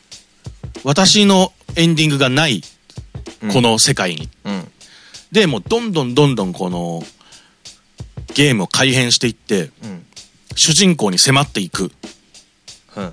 [0.85, 2.63] 私のエンディングがない、
[3.43, 4.29] うんこの世界に。
[4.45, 4.71] うん。
[5.33, 7.05] で、もうどんどんどんどんこの、
[8.35, 10.07] ゲームを改変していって、うん。
[10.55, 11.91] 主人公に迫っていく。
[12.97, 13.13] うん。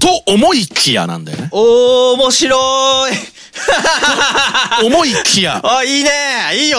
[0.00, 1.48] と思いきやなんだよね。
[1.50, 3.12] おー、面白い
[4.86, 6.10] 思いきや、あ、いいね
[6.54, 6.78] いいよ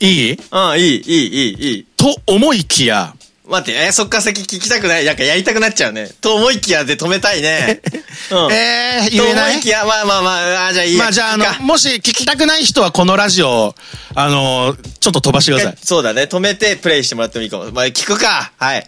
[0.00, 0.32] いい？
[0.32, 0.68] うん。
[0.70, 1.86] うん、いい、いい、いい、いい。
[1.96, 3.14] と思いきや、
[3.52, 5.04] 待って、えーそっから先聞きたくない？
[5.04, 6.08] なんかやりたくなっちゃうね。
[6.20, 7.80] と思いきやで止めたいね。
[8.32, 8.52] うん。
[8.52, 9.50] えー、と言えない？
[9.52, 10.30] 思いきや、まあまあま
[10.64, 11.04] あ、あじゃあいいや。
[11.04, 13.74] まあじゃあ、あのもし聞きたくない人はこのラジオ、
[14.14, 15.78] あの、ちょっと飛ばしてくださいえ。
[15.84, 16.22] そうだね。
[16.22, 17.70] 止めてプレイしてもらってもいいかも。
[17.72, 18.52] まあ、聞くか。
[18.56, 18.86] はい。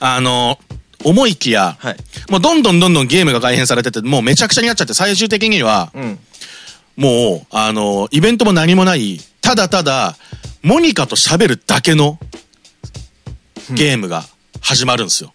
[0.00, 0.58] あの、
[1.02, 1.96] 思いきや、はい。
[2.28, 6.18] もうどんどんどんどんゲームが改変されてて、もうめちゃくちゃになっちゃって、最終的には、うん。
[6.96, 10.16] もう、あの、イベントも何もない、ただただ、
[10.62, 12.18] モニカと喋るだけの
[13.70, 14.24] ゲームが
[14.60, 15.32] 始まるんですよ。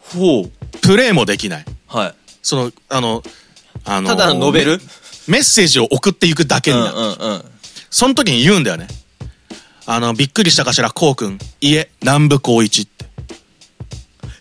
[0.00, 0.78] ほう。
[0.80, 1.64] プレイもできない。
[1.86, 2.14] はい。
[2.42, 3.22] その、あの、
[3.84, 4.80] あの、ただのノベル？
[5.28, 6.96] メッセージを送っていくだけうんになる。
[6.96, 7.44] うんうん。
[7.90, 8.88] その時に言うんだよね。
[9.86, 13.06] あの、びっくりしたかしら、こうくん、家、南部光一って。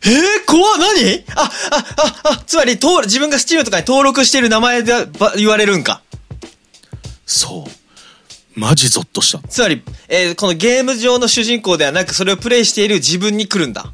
[0.03, 1.23] えー、怖っ何？
[1.35, 1.51] あ、あ、
[2.29, 6.01] あ、あ、つまり、登自分がスチームとかに登録してる名前でば言われるんか。
[7.25, 7.71] そう。
[8.55, 9.39] マジゾッとした。
[9.47, 13.91] つまり、えーこのゲーム上の主人公ではなく、それをプレイしている自分に来るんだ。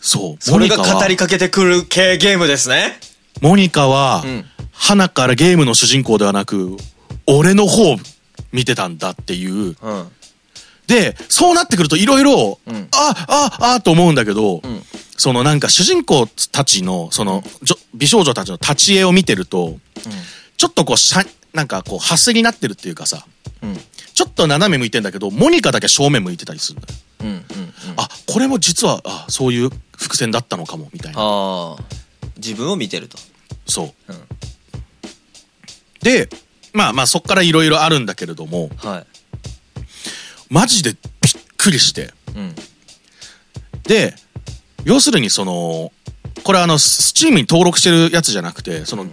[0.00, 0.36] そう。
[0.40, 2.98] それが語りかけてくる系ゲームですね。
[3.40, 4.44] モニカは、うん
[4.80, 6.76] 花からゲームの主人公ではなく、
[7.26, 7.96] 俺の方
[8.52, 9.54] 見てたんだっていう。
[9.54, 10.08] うん。
[10.86, 14.62] で、そうなってくるといろいろ、うんあ、あ、あ、と思うんだけど、ん
[15.16, 17.42] そのなんか主人公たちの、その、
[17.92, 19.76] 美少女たちの立ち絵を見てると、
[20.56, 20.96] ちょっとこう、
[21.52, 23.26] なんかこう、ハスになってるっていうかさ、
[23.62, 23.76] うん。
[24.14, 26.94] ちょっと斜め向いてんだけど、モニカだけ正面向いてたりするんだよ。
[27.20, 27.28] うん。
[27.28, 27.34] うん。
[27.34, 27.44] うん。
[27.96, 31.76] あ、これも実は、あ、そういう伏線だったのかも、みたいな。
[32.36, 33.18] 自分を見てると。
[33.66, 34.12] そう。
[34.12, 34.28] うん
[36.00, 36.28] で、
[36.72, 39.06] まあまあそっからいろいろあるんだけれども、はい。
[40.48, 41.00] マジでびっ
[41.56, 42.12] くりして。
[42.34, 42.54] うん。
[43.82, 44.14] で、
[44.84, 45.92] 要するにその、
[46.44, 49.06] これあの、スチームに登録してるやつじゃなくて、その、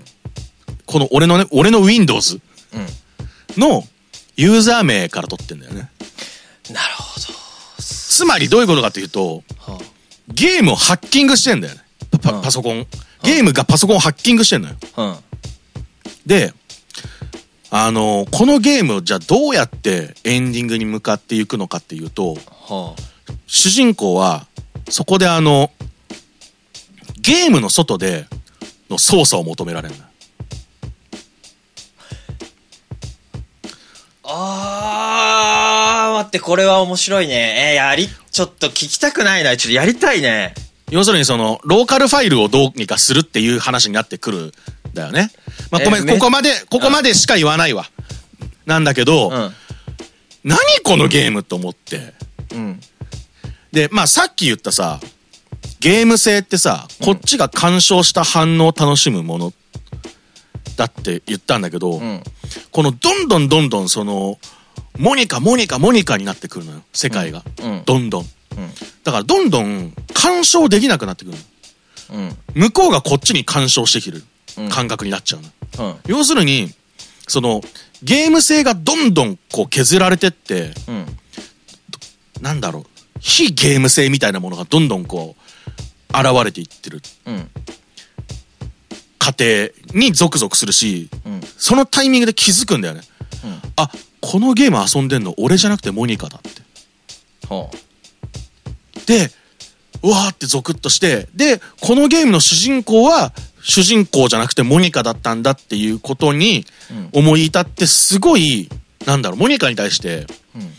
[0.85, 2.39] この俺のね、俺の Windows
[2.73, 3.59] うん。
[3.61, 3.83] の
[4.35, 5.89] ユーザー名から取ってんだよね。
[6.71, 7.15] なるほ
[7.77, 9.43] つまりどういうことかっていうと、
[10.29, 11.81] ゲームをハッキングしてんだよね。
[12.21, 12.87] パうんパソコン。
[13.23, 14.75] ゲームがパソコンをハッキングしてんのよ。
[16.25, 16.53] で、
[17.69, 22.35] あの、このゲームをじゃあどうやってエンディングに向かっていくのかっていうと、
[22.69, 22.95] は
[23.47, 24.47] 主人公は、
[24.89, 25.71] そこであの、
[27.19, 28.27] ゲームの外で
[28.89, 30.07] の操作を求められるのよ
[34.27, 36.09] あ。
[36.09, 37.73] あー、待って、これは面白いね。
[37.73, 39.55] えー、やり、ちょっと聞きたくないな。
[39.57, 40.53] ちょっとやりたいね。
[40.91, 44.51] 要するにその、ローカルファイルをどうにかするっていう話になってくるん
[44.93, 45.31] だよね。
[45.71, 47.85] まあ、ごめん、ここまで、ここまでしか言わないわ。
[48.65, 49.53] なんだけど、うん。
[50.43, 52.13] 何このゲームと思って。
[52.53, 52.79] うん。
[53.71, 54.99] で、まあさっき言ったさ、
[55.79, 59.53] ゲーム性ってさ、こっちが干渉した反応を楽しむもの
[60.77, 62.23] だって言ったんだけど、うん。
[62.75, 64.38] このどんどんどんどんその、
[64.99, 67.41] モニカ、モニカ、モニカになってくるのよ、世界が。
[67.63, 67.83] うん。
[67.85, 68.23] どんどん。
[68.23, 68.27] うん。
[69.05, 71.38] だからどんどん干渉できなくなってくる
[72.09, 72.19] の。
[72.19, 72.38] うん。
[72.53, 74.25] 向こうがこっちに干渉してきる
[74.57, 75.88] うん感覚になっちゃうの。
[75.88, 75.99] うん。
[76.07, 76.69] 要するに、
[77.29, 77.61] その、
[78.03, 81.05] ゲーム性がどんどんこう削られてって、うん。
[82.41, 82.85] なんだろう、
[83.21, 87.49] 非ゲーム性みたいなものがどんどんこう、現れていってるうん。
[89.25, 91.41] 過程にゾクゾクするし、うん。
[91.57, 93.01] そのタイミングで気づくんだよね。
[93.43, 93.71] うん。
[93.75, 93.89] あ、
[94.21, 96.61] このゲーム遊んでんの俺じゃなくてモニカだって。
[97.47, 97.71] ほ
[99.07, 99.31] で、
[100.03, 103.33] うわーってゾクッとして、で、このゲームの主人公は、
[103.63, 108.69] 主人公じゃなくてモニカだったんだっていうことにうん思い至って、すごい、
[109.07, 110.59] なんだろう、モニカに対して、う。
[110.59, 110.71] うん。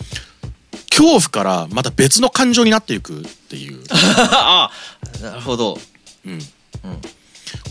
[0.91, 3.83] 恐怖からまた別の感情になっていくっていう。
[3.91, 4.71] あ
[5.21, 5.81] なるほど。
[6.25, 6.33] うん。
[6.35, 6.41] うん。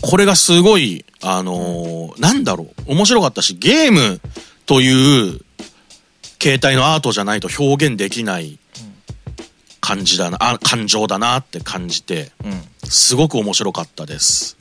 [0.02, 4.20] これがすごい、あのーなんだろう、面白かったし、ゲーム
[4.66, 5.40] という
[6.38, 8.58] 形態のアートじゃないと表現できない
[9.80, 12.62] 感じだな、あ、感情だなって感じて、うん。
[12.88, 14.56] すごく面白かったです。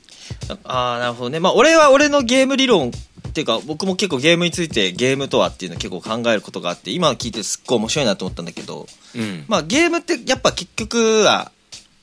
[0.64, 1.40] ああ、なるほどね。
[1.40, 9.46] まあ、俺は俺のゲーム理論っていうか、僕も結構ゲームについてゲームとはっていうのを結構考えることがあって、今聞いてすっごい面白いなと思ったんだけど、うん。
[9.48, 11.52] まあ、ゲームってやっぱ結局は、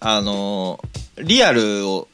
[0.01, 2.09] あのーリアルを、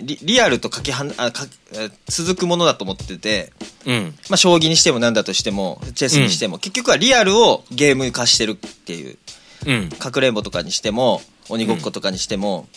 [0.00, 3.52] リリアルとかけはんあかえ続くものだと思ってて、
[3.86, 4.14] うん。
[4.28, 9.18] まあ、将棋にしても何だとしても、チェスにしても、結局はリアルをゲーム化してるっていう、
[9.66, 9.88] うん。
[9.90, 12.68] かくれんぼとかにしても、鬼ごっことかにしても、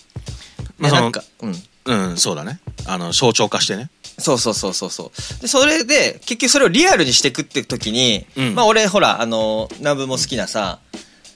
[0.78, 1.56] まあそのねなんか、うん。
[1.86, 2.60] うん、そうだね。
[2.86, 3.90] あの、象徴化してね。
[4.20, 5.42] そうそうそうそうそう。
[5.42, 10.80] で、それで、結局それをリアルにしていくって時に、うんまあ俺、ほら、あの、南部も好きなさ、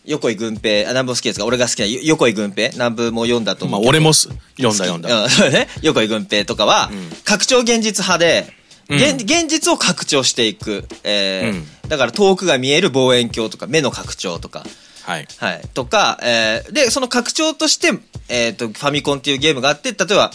[0.06, 3.90] 横井軍平、あ南部も好きですが、俺が好きなよ横井軍平、南部も読んだとまあ、思うけど。
[3.90, 5.24] 俺もす読んだ読んだ。
[5.24, 5.68] うん、そ うね。
[5.82, 8.54] 横井軍平とかは、うん拡張現実派で、
[8.90, 10.86] うん現現実を拡張していく。
[11.04, 14.66] えーうんだから遠くが見える望遠鏡とか、目の拡張とか。
[15.04, 15.28] はい。
[15.38, 15.62] はい。
[15.74, 17.92] とか、えーで、その拡張として、
[18.30, 20.32] えっ、と、ファミコンっていうゲームがあって、例えば、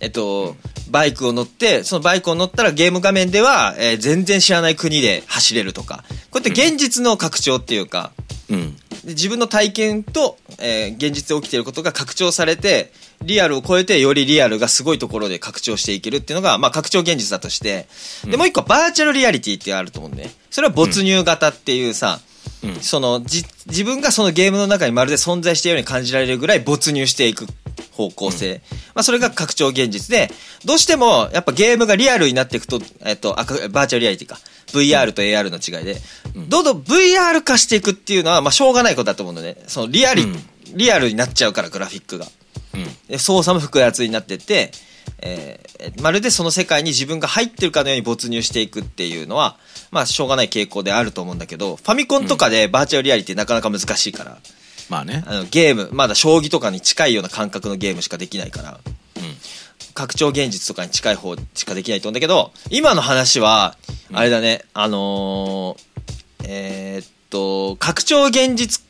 [0.00, 0.56] えっ、と、
[0.90, 6.04] バイクを乗って、そのバイクを乗ったらゲーム画面では、えー全然知らない国で走れるとか。
[6.30, 8.12] こうやって現実の拡張っていうか、
[8.48, 8.76] うん。
[8.76, 17.86] で自分の体験と、えー現実で起きていることが拡張されて、リアルを超えてよりリアルがすごいところで拡張していけるっていうのが、まあ拡張現実だとして、
[18.24, 20.30] で、もう一個はバーチャルリアリティってあると思うんでね。
[20.50, 22.20] それは没入型っていうさ、
[22.62, 22.74] うん。
[22.76, 27.46] そのじ自分がそのゲームの中にまるで存在しているように感じられるぐらい没入していく
[28.08, 28.62] 方向性、
[28.94, 30.30] まあ、それが拡張現実で
[30.64, 34.38] どうしてもやっぱゲームがリアルになっていくと、えっと、バーチャルリアリティか。
[34.72, 35.96] VR と AR の違いで、
[36.48, 39.56] どんどん VR 化していくっていうのは、まあ、しょうがないことだと思うのね。
[39.66, 40.36] そのリアリ、うん。
[40.74, 42.26] リアルになっちゃうからグラフィックが。
[42.74, 42.84] うん。
[43.08, 44.70] で操作も複雑になってって、
[45.18, 45.70] えー
[46.02, 49.56] まるでその世界に自分が入ってるかのように没入していくっていうのは、
[49.90, 54.38] まあ、しょうがない傾向であると思うんだけど、ファミコンとかでバーチャルリアリティなかなか難しいから、
[54.90, 55.22] まあね。
[55.26, 58.80] あのゲーム、まだ将棋とかに近いような感覚のゲームしかできないから、
[59.16, 59.36] うん。
[59.94, 63.76] 拡張現実とかに近い方しかできないと思うんだけど、今の話は、
[64.12, 68.82] あれだね、あのーえーっと、拡張現実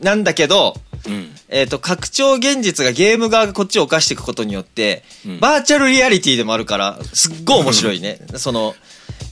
[0.00, 0.74] なんだけど、
[1.06, 1.30] うん。
[1.48, 8.18] えーっと、拡張現実がゲーム側がこっちを犯していくことによって、うんバーチャルリアリティでもあるから、すっごい面白いね。
[8.36, 8.74] その、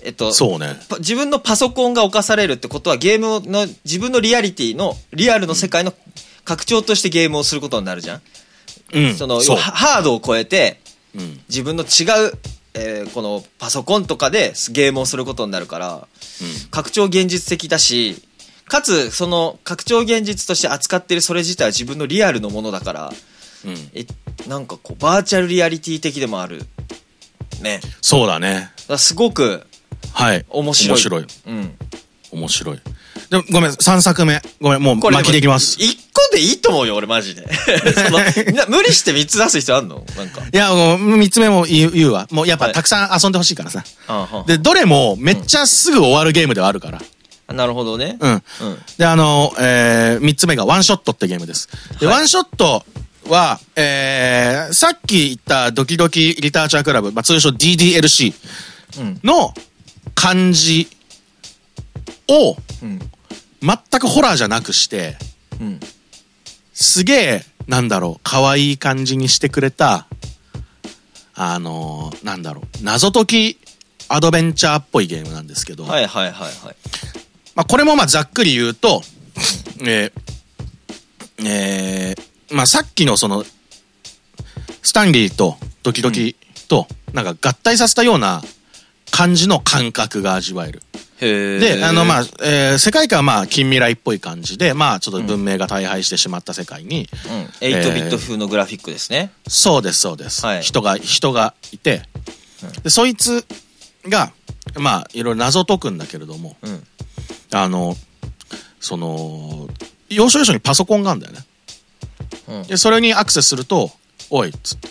[0.04, 0.76] えっと、そうね。
[0.88, 5.94] パ自分のパソコンが犯されるってことはゲームの自分のリアリティのリアルの世界の
[6.44, 8.22] 拡張としてゲームをすることになるじゃん、
[8.92, 9.14] うん。
[9.14, 9.56] そのそう。
[9.56, 10.78] ハハードを超えて
[11.14, 11.40] うん。
[11.48, 12.32] 自分の違う、
[12.74, 16.06] えーこのパソコンとかでゲームをすることになるから
[16.70, 18.22] 拡張現実的だし
[18.66, 23.12] かつその拡張現実として扱ってるそれ自体は自分のリアルのものだから
[23.64, 23.70] うん。
[23.70, 23.90] うん。
[23.94, 24.04] え
[24.48, 26.62] なんかこうバーチャルリアリティ的でもある
[27.62, 28.70] ねそうだね。
[28.88, 29.66] らすごく
[30.14, 30.44] はい。
[30.48, 31.26] 面白い面白い。
[31.46, 31.76] うん
[32.32, 32.80] 面白い。
[33.30, 34.42] でもごめん、3作目。
[34.60, 35.80] ごめん、もうこれ巻きでいきます。
[35.80, 37.46] い一個でいいと思うよ、俺マジで。
[38.68, 40.04] 無理して三つ出す必要あんの？
[40.16, 40.42] なんか。
[40.52, 42.26] や、もう3つ目も言う言うわ。
[42.32, 43.84] もうやっはいぱたくさん遊んでほしいからさ。
[44.48, 47.00] で、どれもめっちゃすぐ終わるゲームではあるから。
[47.46, 48.16] あなるほどね。
[48.18, 48.32] うん。
[48.32, 48.42] うん。
[48.98, 51.68] で、あの、えー、3つ目がワンショットってゲームです。
[52.00, 52.84] で、はいワンショット
[53.28, 58.32] は、えー、さっき言ったドキドキリターチャークラブ、まあ、通称 DDLC
[58.98, 59.20] うん。
[60.14, 60.88] の感じ
[62.28, 63.00] をうん。
[63.64, 65.16] 全くホラーじゃなくして、
[65.58, 65.80] うん。
[66.74, 70.06] すげえ、なんだろう、可愛い感じにしてくれた、
[71.34, 73.58] あのーなんだろう、謎解き
[74.08, 76.76] アドベンチャーっぽいゲームなんですけど、はいはいはいはい。
[77.54, 79.02] まあ、これもまあざっくり言うと、
[79.80, 80.12] えー
[81.46, 83.46] えーまあ、さっきのその、
[84.82, 86.36] スタンリーとドキドキ
[86.68, 88.42] と、なんか合体させたような
[89.14, 90.82] 感じの感覚が味わえる。
[91.20, 97.08] で、あの、まあ、えー世界観はまあ、近未来っぽい感じで、まあ、ちょっと文明が大敗してしまった世界に、
[97.62, 97.68] うん。
[97.68, 99.30] 8ビット風のグラフィックですね。
[99.46, 100.44] そうです、そうです。
[100.44, 102.02] はい人が、人がいて、
[102.82, 103.46] で、そいつ
[104.08, 104.32] が、
[104.76, 106.84] まあ、いろいろ謎解くんだけれども、うん。
[107.52, 107.96] あの、
[108.80, 109.68] その、
[110.08, 111.44] 要所要所にパソコンがあるんだよね。
[112.48, 112.66] うん。
[112.66, 113.92] で、それにアクセスすると、
[114.28, 114.88] おい、っつって。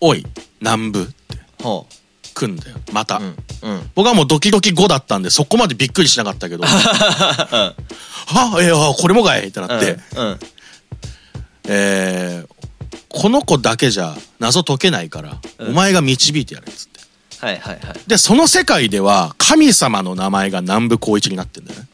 [0.00, 0.26] おい、
[0.60, 1.14] 南部って
[1.62, 1.86] ほ
[2.36, 2.76] 来んだよ。
[2.92, 3.16] また。
[3.16, 3.22] う。
[3.22, 3.36] うん。
[3.62, 3.90] うん。
[3.94, 7.74] 僕はもうドキドキ5だったんで、そこまでびっくりしなかったけど、は
[8.28, 10.38] あ、えー、あこれもかいってなって、うん。
[11.68, 17.00] えー、この子だけじゃ謎解けないから、うんお前が導いてやれっつって。
[17.44, 18.00] はいはいはい。
[18.06, 21.86] で、その世界では、神様の名前が南部光一になってんだよね。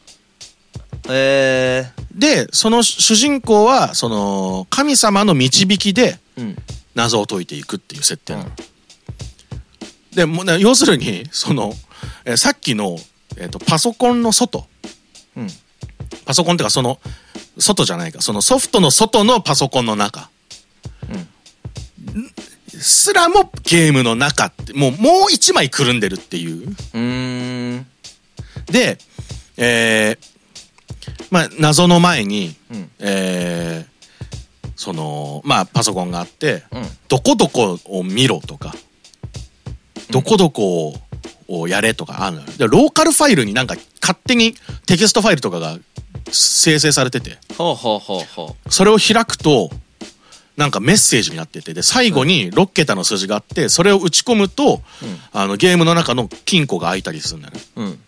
[1.09, 6.41] えで、その主人公は、その、神様の導きでー。
[6.41, 6.57] うん。
[6.95, 8.51] 謎を解いていくっていう設定なの。
[10.15, 11.73] で、もうね、要するに、その、
[12.25, 12.97] えーさっきの、
[13.37, 14.67] えっ、と、パソコンの外。
[15.35, 15.47] うん。
[16.25, 16.99] パソコンっていうか、その、
[17.57, 18.21] 外じゃないか。
[18.21, 20.29] そのソフトの外のパソコンの中。
[22.67, 26.69] すらもゲームの中って、もう、もう一枚くるんでるっていう。
[26.69, 27.85] うーん。
[28.65, 28.97] で、
[29.57, 32.91] えー、まあ、謎の前に、うん。
[32.99, 36.83] えー、その、まあ、パソコンがあって、うん。
[37.07, 38.73] どこどこを見ろとか、
[40.13, 40.95] どこどこ
[41.47, 42.41] をやれとかあるの？
[42.43, 42.47] よ。
[42.57, 44.53] で、ローカルファイルになんか勝手に
[44.85, 45.77] テキストファイルとかが
[46.31, 49.71] 生成されてて、ほうほうほうほそれを開くと、
[50.55, 57.61] なんかメッセージになってて、で、最後に6桁の数字があって、それを打ち込むと、うんあの、ゲームの中の金庫が開いたりするんだよね。
[57.75, 57.81] う。
[57.81, 57.99] うん。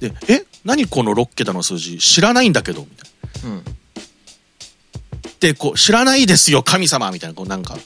[0.00, 2.80] で、え何この6桁の数字知らないんだけど？
[2.80, 3.06] みた
[3.46, 3.56] いな。
[3.56, 3.64] うん。
[5.40, 7.76] で、こう、知らないですよ、神様みたいな、こう、なんか、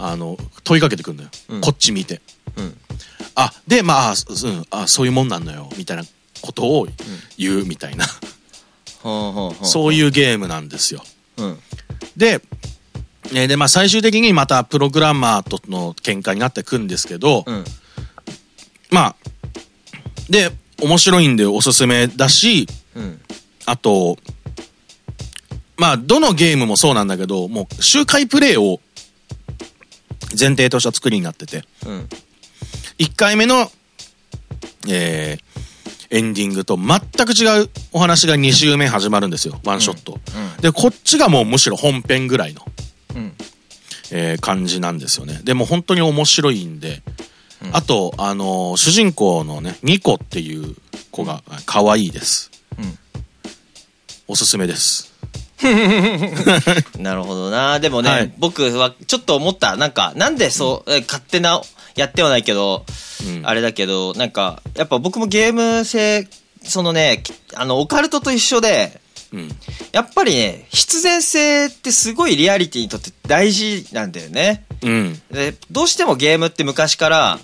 [0.00, 1.30] あの、問いかけてくるんだよ。
[1.50, 2.20] うんこっち見て。
[3.36, 3.42] うん。
[3.42, 6.04] あ、で、まあ、うん、あ、そういうもんなんだよ、みたいな
[6.42, 6.88] ことを
[7.38, 8.06] 言うみたいな、
[9.02, 9.66] ほうほうほう。
[9.66, 11.02] そういうゲームなんですよ。
[11.38, 11.58] うん。
[12.16, 12.40] で、
[13.32, 17.64] えーで、まあ、最終的にまたプログラマーとの喧嘩になってくんですけど、うん。
[18.90, 19.16] まあ、
[20.28, 23.20] で、面白いんでおすすめだし、うん。
[23.64, 24.18] あと、
[25.76, 28.80] まあ、どのゲームもそうなんだけど、もう、周回プレイを
[30.38, 32.08] 前提とした作りになってて、うん。
[32.98, 33.70] 1回目の、
[34.88, 35.52] えー
[36.14, 39.58] エンディングと全く違うお話が2周目始まるんですよ。
[39.64, 40.12] ワンショット。
[40.12, 42.66] うんで、こっちがもうむしろ本編ぐらいの、
[43.16, 43.32] うん。
[44.10, 45.40] えー感じなんですよね。
[45.42, 47.02] でも本当に面白いんで、
[47.64, 50.76] うんあと、あのー主人公のね、ニコっていう
[51.10, 52.50] 子が可愛いです。
[52.78, 52.98] うん
[54.28, 55.14] おすすめです。
[56.98, 57.80] なるほどな。
[57.80, 59.76] でもね、はい僕はちょっと思った。
[59.76, 61.62] なんか、なんでそう、え勝手な、
[61.96, 62.84] やってはないけど、
[63.26, 66.28] うんあれだけど、なんか、やっぱ僕もゲーム性、
[66.64, 69.00] そのね、きあの、オカルトと一緒で、
[69.32, 69.48] うん。
[69.92, 74.64] やっぱりね、必然性ってすごいリアリティにとって大事なんだよね。
[74.82, 75.22] うん。
[75.30, 77.40] で、どうしてもゲームって昔から、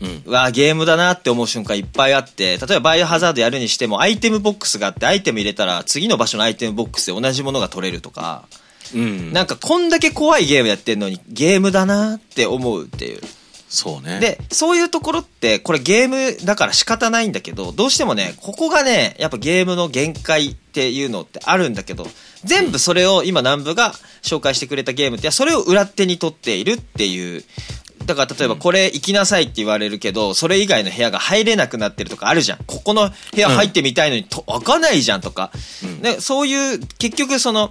[0.00, 0.22] うん。
[0.24, 8.44] うわゲームだなって思う瞬間いっぱいあって、例えばバイオハザードやるにしてもアイテムボックスがあって、アイテム入れたら次の場所のアイテムボックスで同じものが取れるとか、
[8.94, 9.32] うん。
[9.32, 13.20] なんかこんだけ怖いゲームやってんのにゲームだなって思うっていう。
[13.72, 14.20] そうね。
[14.20, 22.06] で、そういうところって、これゲームだから仕方ないんだけど、どうしてもね、ここがね、やっぱゲームの限界っていうのってあるんだけど、
[22.44, 27.44] 全部それを今南部が紹介してくれたゲームって、それを裏手に取っているっていう。
[28.04, 32.58] だから例えばこれ行きなさいって言われるけど、それ以外の部屋が入れなくなってるとかあるじゃん。
[32.66, 35.50] ここの部屋入ってみたいのにと、開かないじゃんとか。
[35.82, 37.70] うんね、そういう、結局その、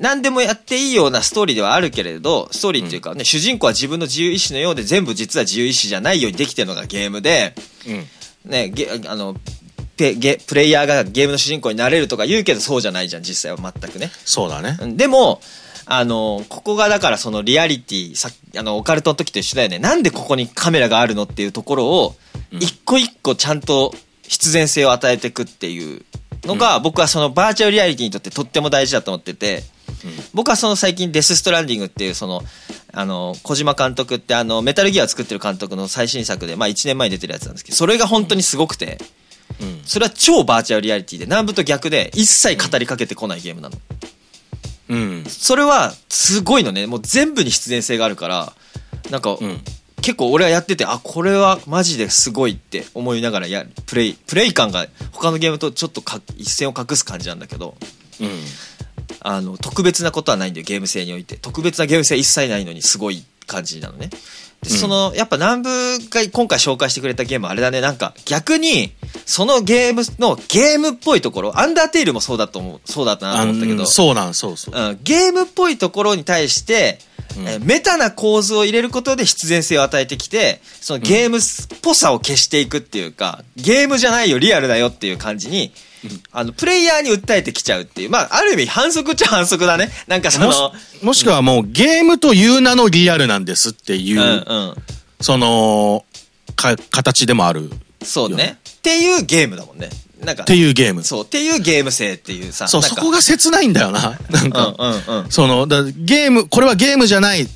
[0.00, 7.54] 何でもやっていいようなストーリーではあるけれど、ストーリーっていうかね、主人公は自分の自由意志のようで全部実は自由意志じゃないようにできてるのがゲームで、
[7.86, 8.50] うん。
[8.50, 9.36] ね、ゲあの、
[9.98, 14.10] ペゲプレイヤーがゲームの主人公になれるとか言うけどそうじゃないじゃん、実際は全くね。
[14.24, 14.78] そうだね。
[14.80, 15.42] うんでも、
[15.84, 19.78] あの、ここがだからそのリアリティ、さあの、オカルトの時と一緒だよね。
[19.78, 22.14] なんでここにカメラがあるのっていうところを、
[22.52, 26.04] うん一個一個ちゃんと必然性を与えていくっていう
[26.44, 29.62] のが、僕はそのバーチャルリアリティにとってとっても大事だと思ってて、
[30.34, 32.42] 僕はその最近デス・ストランディングっていうその、
[32.92, 38.98] あの、小島監督ってあの、メタルギアを作ってる監督の最新作で、まあ1年前に出てるやつなんですけど、それが本当にすごくて、
[39.60, 39.82] うん。
[39.84, 43.76] それは超バーチャルリアリティで、南部と逆で一切語りかけてこないゲームなの。
[44.88, 45.24] うん。
[45.26, 46.86] それはすごいのね。
[46.86, 48.52] もう全部に必然性があるから、
[49.10, 49.60] なんか、うん。
[50.02, 57.76] 結構俺はやってて、あ、これはマジですごいって思いながらやる、プレイ、プレイ感が他のゲームとちょっとか一線を画す感じなんだけど、
[58.20, 58.28] うん。
[59.20, 61.36] あの、特別なことはないんだよ、ゲーム性において。
[61.36, 64.08] 特別なゲーム性は一切ないのにすごい感じなのね。
[64.08, 65.70] で、うんその、やっぱ南部
[66.10, 68.92] が今回紹介してくれたゲームはあれだね、なんか逆に、
[69.26, 74.74] そのゲームのゲームっぽいところ、アンダーテイルもそうだと思う、そうだったなと思ったけど、そうなん、そうそう。
[74.74, 76.98] うん、ゲームっぽいところに対して、
[77.38, 81.40] えーメタな構図を入れることで必然性を与えてきて、そのゲームっ
[81.80, 85.72] ぽさを消していくっていうか、ゲームじゃないよ、リアルだよっていう感じに、
[86.32, 88.10] あの、プレイヤーに訴えてきちゃうっていう。
[88.10, 89.90] まあ、ある意味反則っちゃ反則だね。
[90.06, 90.72] なんかその、
[91.02, 94.74] もしくはもうゲームという名のリアルなんですっていう、うんうん。
[95.20, 96.04] その、
[96.56, 97.70] か、形でもある。
[98.02, 98.58] そうね。
[98.68, 99.90] っていうゲームだもんね。
[100.24, 101.02] なんかっ、ていうゲーム。
[101.02, 102.68] そう、っていうゲーム性っていうさ。
[102.68, 104.18] そう、そこが切ないんだよな。
[104.30, 105.30] なんか、うんうんうん。
[105.30, 107.48] その、だゲーム、これはゲームじゃない。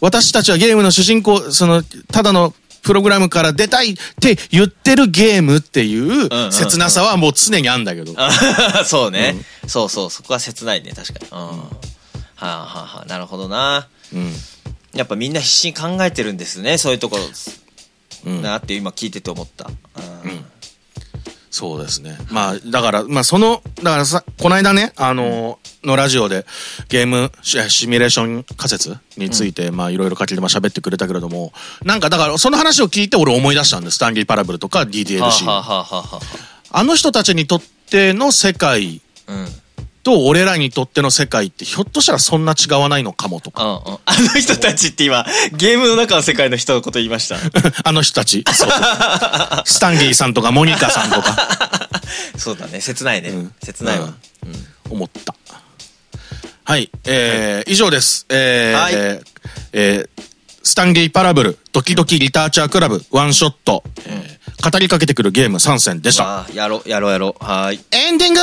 [0.00, 8.12] 私たちはゲームの主人公、その、ただのプログラムから出たいって言ってるゲームっていううんうん切なさはもう常にあんだけど。
[8.16, 8.30] あ
[8.84, 11.28] そうね、そうそう、そこは切ないね、確かに。
[11.30, 11.38] うん。
[11.38, 11.62] は
[12.36, 13.86] あ、はあはあ、なるほどな。
[14.12, 14.34] うん。
[14.94, 17.24] やっぱみんな必死に考えてるんですね、そういうところ。
[18.24, 19.66] うんなって今聞いてて思った。
[19.66, 20.44] うん。
[21.50, 22.16] そうですね。
[22.30, 26.46] まあ、だから、まあ、その、だからさ、この間ね、あの、のラジオで、
[26.88, 31.52] ゲームシシミュレーション仮説について、まあ、いろいろ書きでま喋ってくれたけれども、
[31.84, 33.96] なんか、だから、その話を聞いて俺思い出したんです。
[33.96, 35.44] スタンリー・パラブルとかはあ DDLC。
[35.44, 36.20] は
[36.74, 39.02] あの人たちにとっての世界
[40.02, 43.64] と俺らにとっての世界ってひょっとしたらそんな違わないのかもとか。
[43.64, 43.72] うん。
[43.74, 47.36] あの人たちって今、ゲームの中の世界の人のこと言いました。
[47.84, 48.44] あの人たち。
[48.52, 48.70] そう
[49.64, 51.90] スタンリーさんとかモニカさんとか。
[52.36, 53.30] そうだね、切ないね。
[53.30, 54.14] うん切ないわ。
[54.44, 55.34] うん思った。
[56.64, 56.90] はい。
[57.06, 58.26] えー以上です。
[58.28, 59.24] えーはいえー
[59.72, 60.22] えー
[60.64, 66.46] スタンリーパラブル、ドキドキリターチャークラブ、ワンショット、えー語りかけてくるゲーム3選でした。
[66.54, 67.44] やろう、やろう、やろう。
[67.44, 67.80] はーい。
[67.90, 68.40] エンディング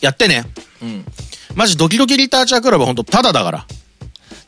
[0.00, 0.44] やってね。
[0.80, 1.04] うん。
[1.54, 3.66] マジドキドキリターチャークラブほんとタダだから。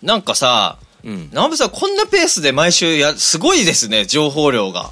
[0.03, 1.29] なんかさ、うん。
[1.33, 4.91] 南部さん、こんなペースで毎週や、すごいですね、情報量が。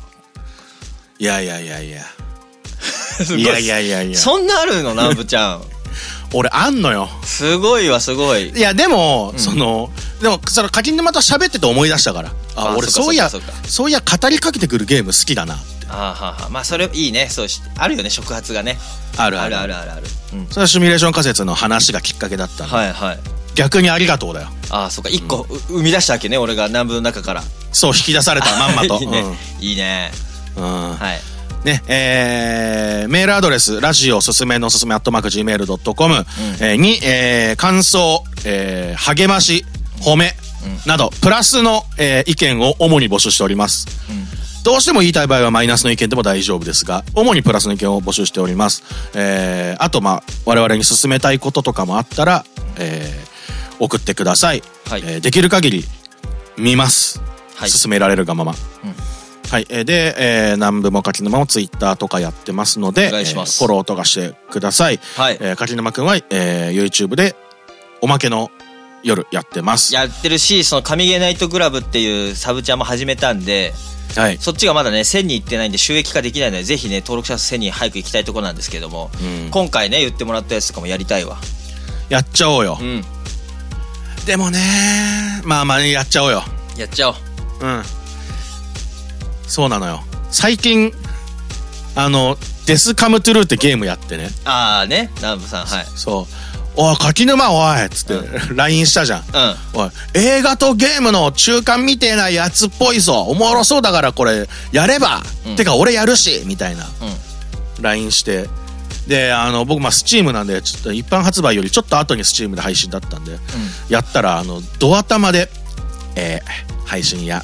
[1.19, 2.03] いやいやいやいや。
[3.35, 4.19] いやいやいやいや。
[4.19, 5.63] そんなあるの、南部ちゃん。
[6.33, 7.09] 俺あんのよ。
[7.25, 8.51] すごいわ、すごい。
[8.51, 12.33] いや、でも、その、でも、その、柿沼と喋ってて思い出したから。
[12.55, 13.31] あ、俺そういや、
[13.67, 15.87] そういや、語りかけてくるゲーム好きだなって。
[15.89, 17.29] あーはーはーまあ、それ、いいね。
[17.31, 18.79] そうし、あるよね、触発がね。
[19.17, 19.51] ああるある。
[19.51, 20.03] るあるあるある。
[20.35, 20.47] うん。
[20.49, 22.77] それはシミュレーション仮説の話がきっかけだったの。
[22.77, 23.19] はいはい。
[23.55, 24.49] 逆にありがとうだよ。
[24.71, 27.43] ああ、そっか、一個、う生み出したわけね、俺が南部の中から。
[27.73, 28.99] そう、引き出されたまんまと。
[29.03, 29.25] いいね。
[29.61, 30.13] いいね。
[30.57, 30.65] うん。
[30.65, 31.21] うんはい。
[31.65, 36.15] ね、えー、メールアドレス、ラジオすすめのすすめアットマーク Gmail.com、
[36.61, 39.65] えーに、えー、感想、えー、励まし、
[40.01, 40.35] 褒め、
[40.87, 43.87] など、プラスの、えー意見を主に募集しております。
[44.65, 48.83] どうしても言いたい場合はマイナスの意見でも大丈夫ですが、主にプラスの意見を募集しております。
[49.15, 52.45] えー、あと、まあ、我々に進めたいこととかもあったら、
[52.77, 54.63] えー、送ってください。
[54.89, 55.85] はいえーできる限り、
[56.57, 57.21] 見ます。
[57.57, 58.55] はい進められるがまま。
[58.85, 59.18] うん
[59.51, 59.67] はい。
[59.71, 65.01] えーで、えー南部も柿沼もツイッターとかやってますので、お願いしますえーフォローとかしてください。
[65.17, 67.35] はいえー柿沼くんは、えー YouTube で、
[68.01, 68.51] おまけの
[69.03, 69.95] 夜やってます。
[69.95, 73.73] やってるし、その神ゲーナイトクラブっていうサブチャンも始めたんで、
[74.17, 74.39] はい。
[74.39, 81.37] そっちがまだね、1000人いってないんで収益化できないので、ぜひね、登録者数1000人早く行きたいところなんですけども、うん今回ね、言ってもらったやつとかもやりたいわ。
[82.09, 82.85] やっちゃおうよう。
[82.85, 83.03] ん。
[84.27, 84.61] でもね、
[85.45, 86.43] まあまあやっちゃおうよ。
[86.77, 87.15] やっちゃおう。
[87.61, 87.83] うん。
[89.49, 90.03] そうなのよ。
[90.31, 90.93] 最近、
[91.97, 94.31] あの、デスカムトゥルーってゲームやってね。
[94.45, 95.87] ああね、南部さん、はい。
[95.97, 96.35] そう。
[96.77, 99.25] おい、柿沼おいっつって、LINE したじゃん。
[99.75, 99.81] うん。
[99.81, 103.23] おい、映画とゲームの中間みてえなやつっぽいぞ。
[103.23, 105.23] おもろそうだからこれ、やれば。
[105.47, 106.85] うんてか俺やるしみたいな。
[106.85, 107.83] うん。
[107.83, 108.49] LINE して。
[109.09, 113.39] で、あの、僕、まあ、スチームなんで、ちょっと一般発売よりちょっと後にスチームで配信だったんで、
[113.89, 115.51] やったら、あの、ドア玉で、
[116.15, 117.43] えー配信や、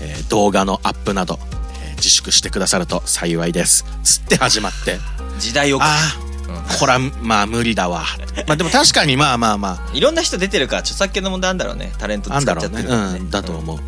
[0.00, 1.38] えー動画のアップなど、
[1.82, 3.84] えー自粛してくださると幸いです。
[4.02, 4.98] つって始まって、
[5.40, 5.78] 時代を。
[5.82, 5.96] あ
[6.68, 8.04] あ、こら、まあ無理だわ。
[8.46, 11.92] まあでも確かにまあまあまいろんな人出てるから、著作権の問題あんだろうね。
[11.98, 12.68] タレント使だろうね。
[12.68, 13.76] っちゃってるからうん、だと思う。
[13.76, 13.82] うん。
[13.82, 13.84] い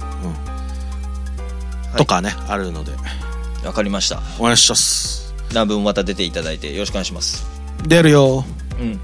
[1.97, 2.99] とかね、あるので、うん
[3.65, 4.21] わかりました。
[4.39, 5.35] お願いします。
[5.51, 7.45] 南部もまた出ていただいて、よろしくお願いします。
[7.87, 8.45] 出るよ。
[8.81, 9.01] うん。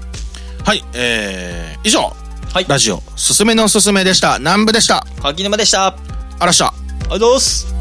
[0.63, 2.15] はい、えー、以上、
[2.53, 2.65] はい。
[2.67, 4.39] ラジオ、すすめのすすめでした。
[4.39, 5.05] 南部でした。
[5.21, 5.95] 柿沼でした。
[6.39, 6.73] あらっしゃ。
[7.09, 7.74] ございます。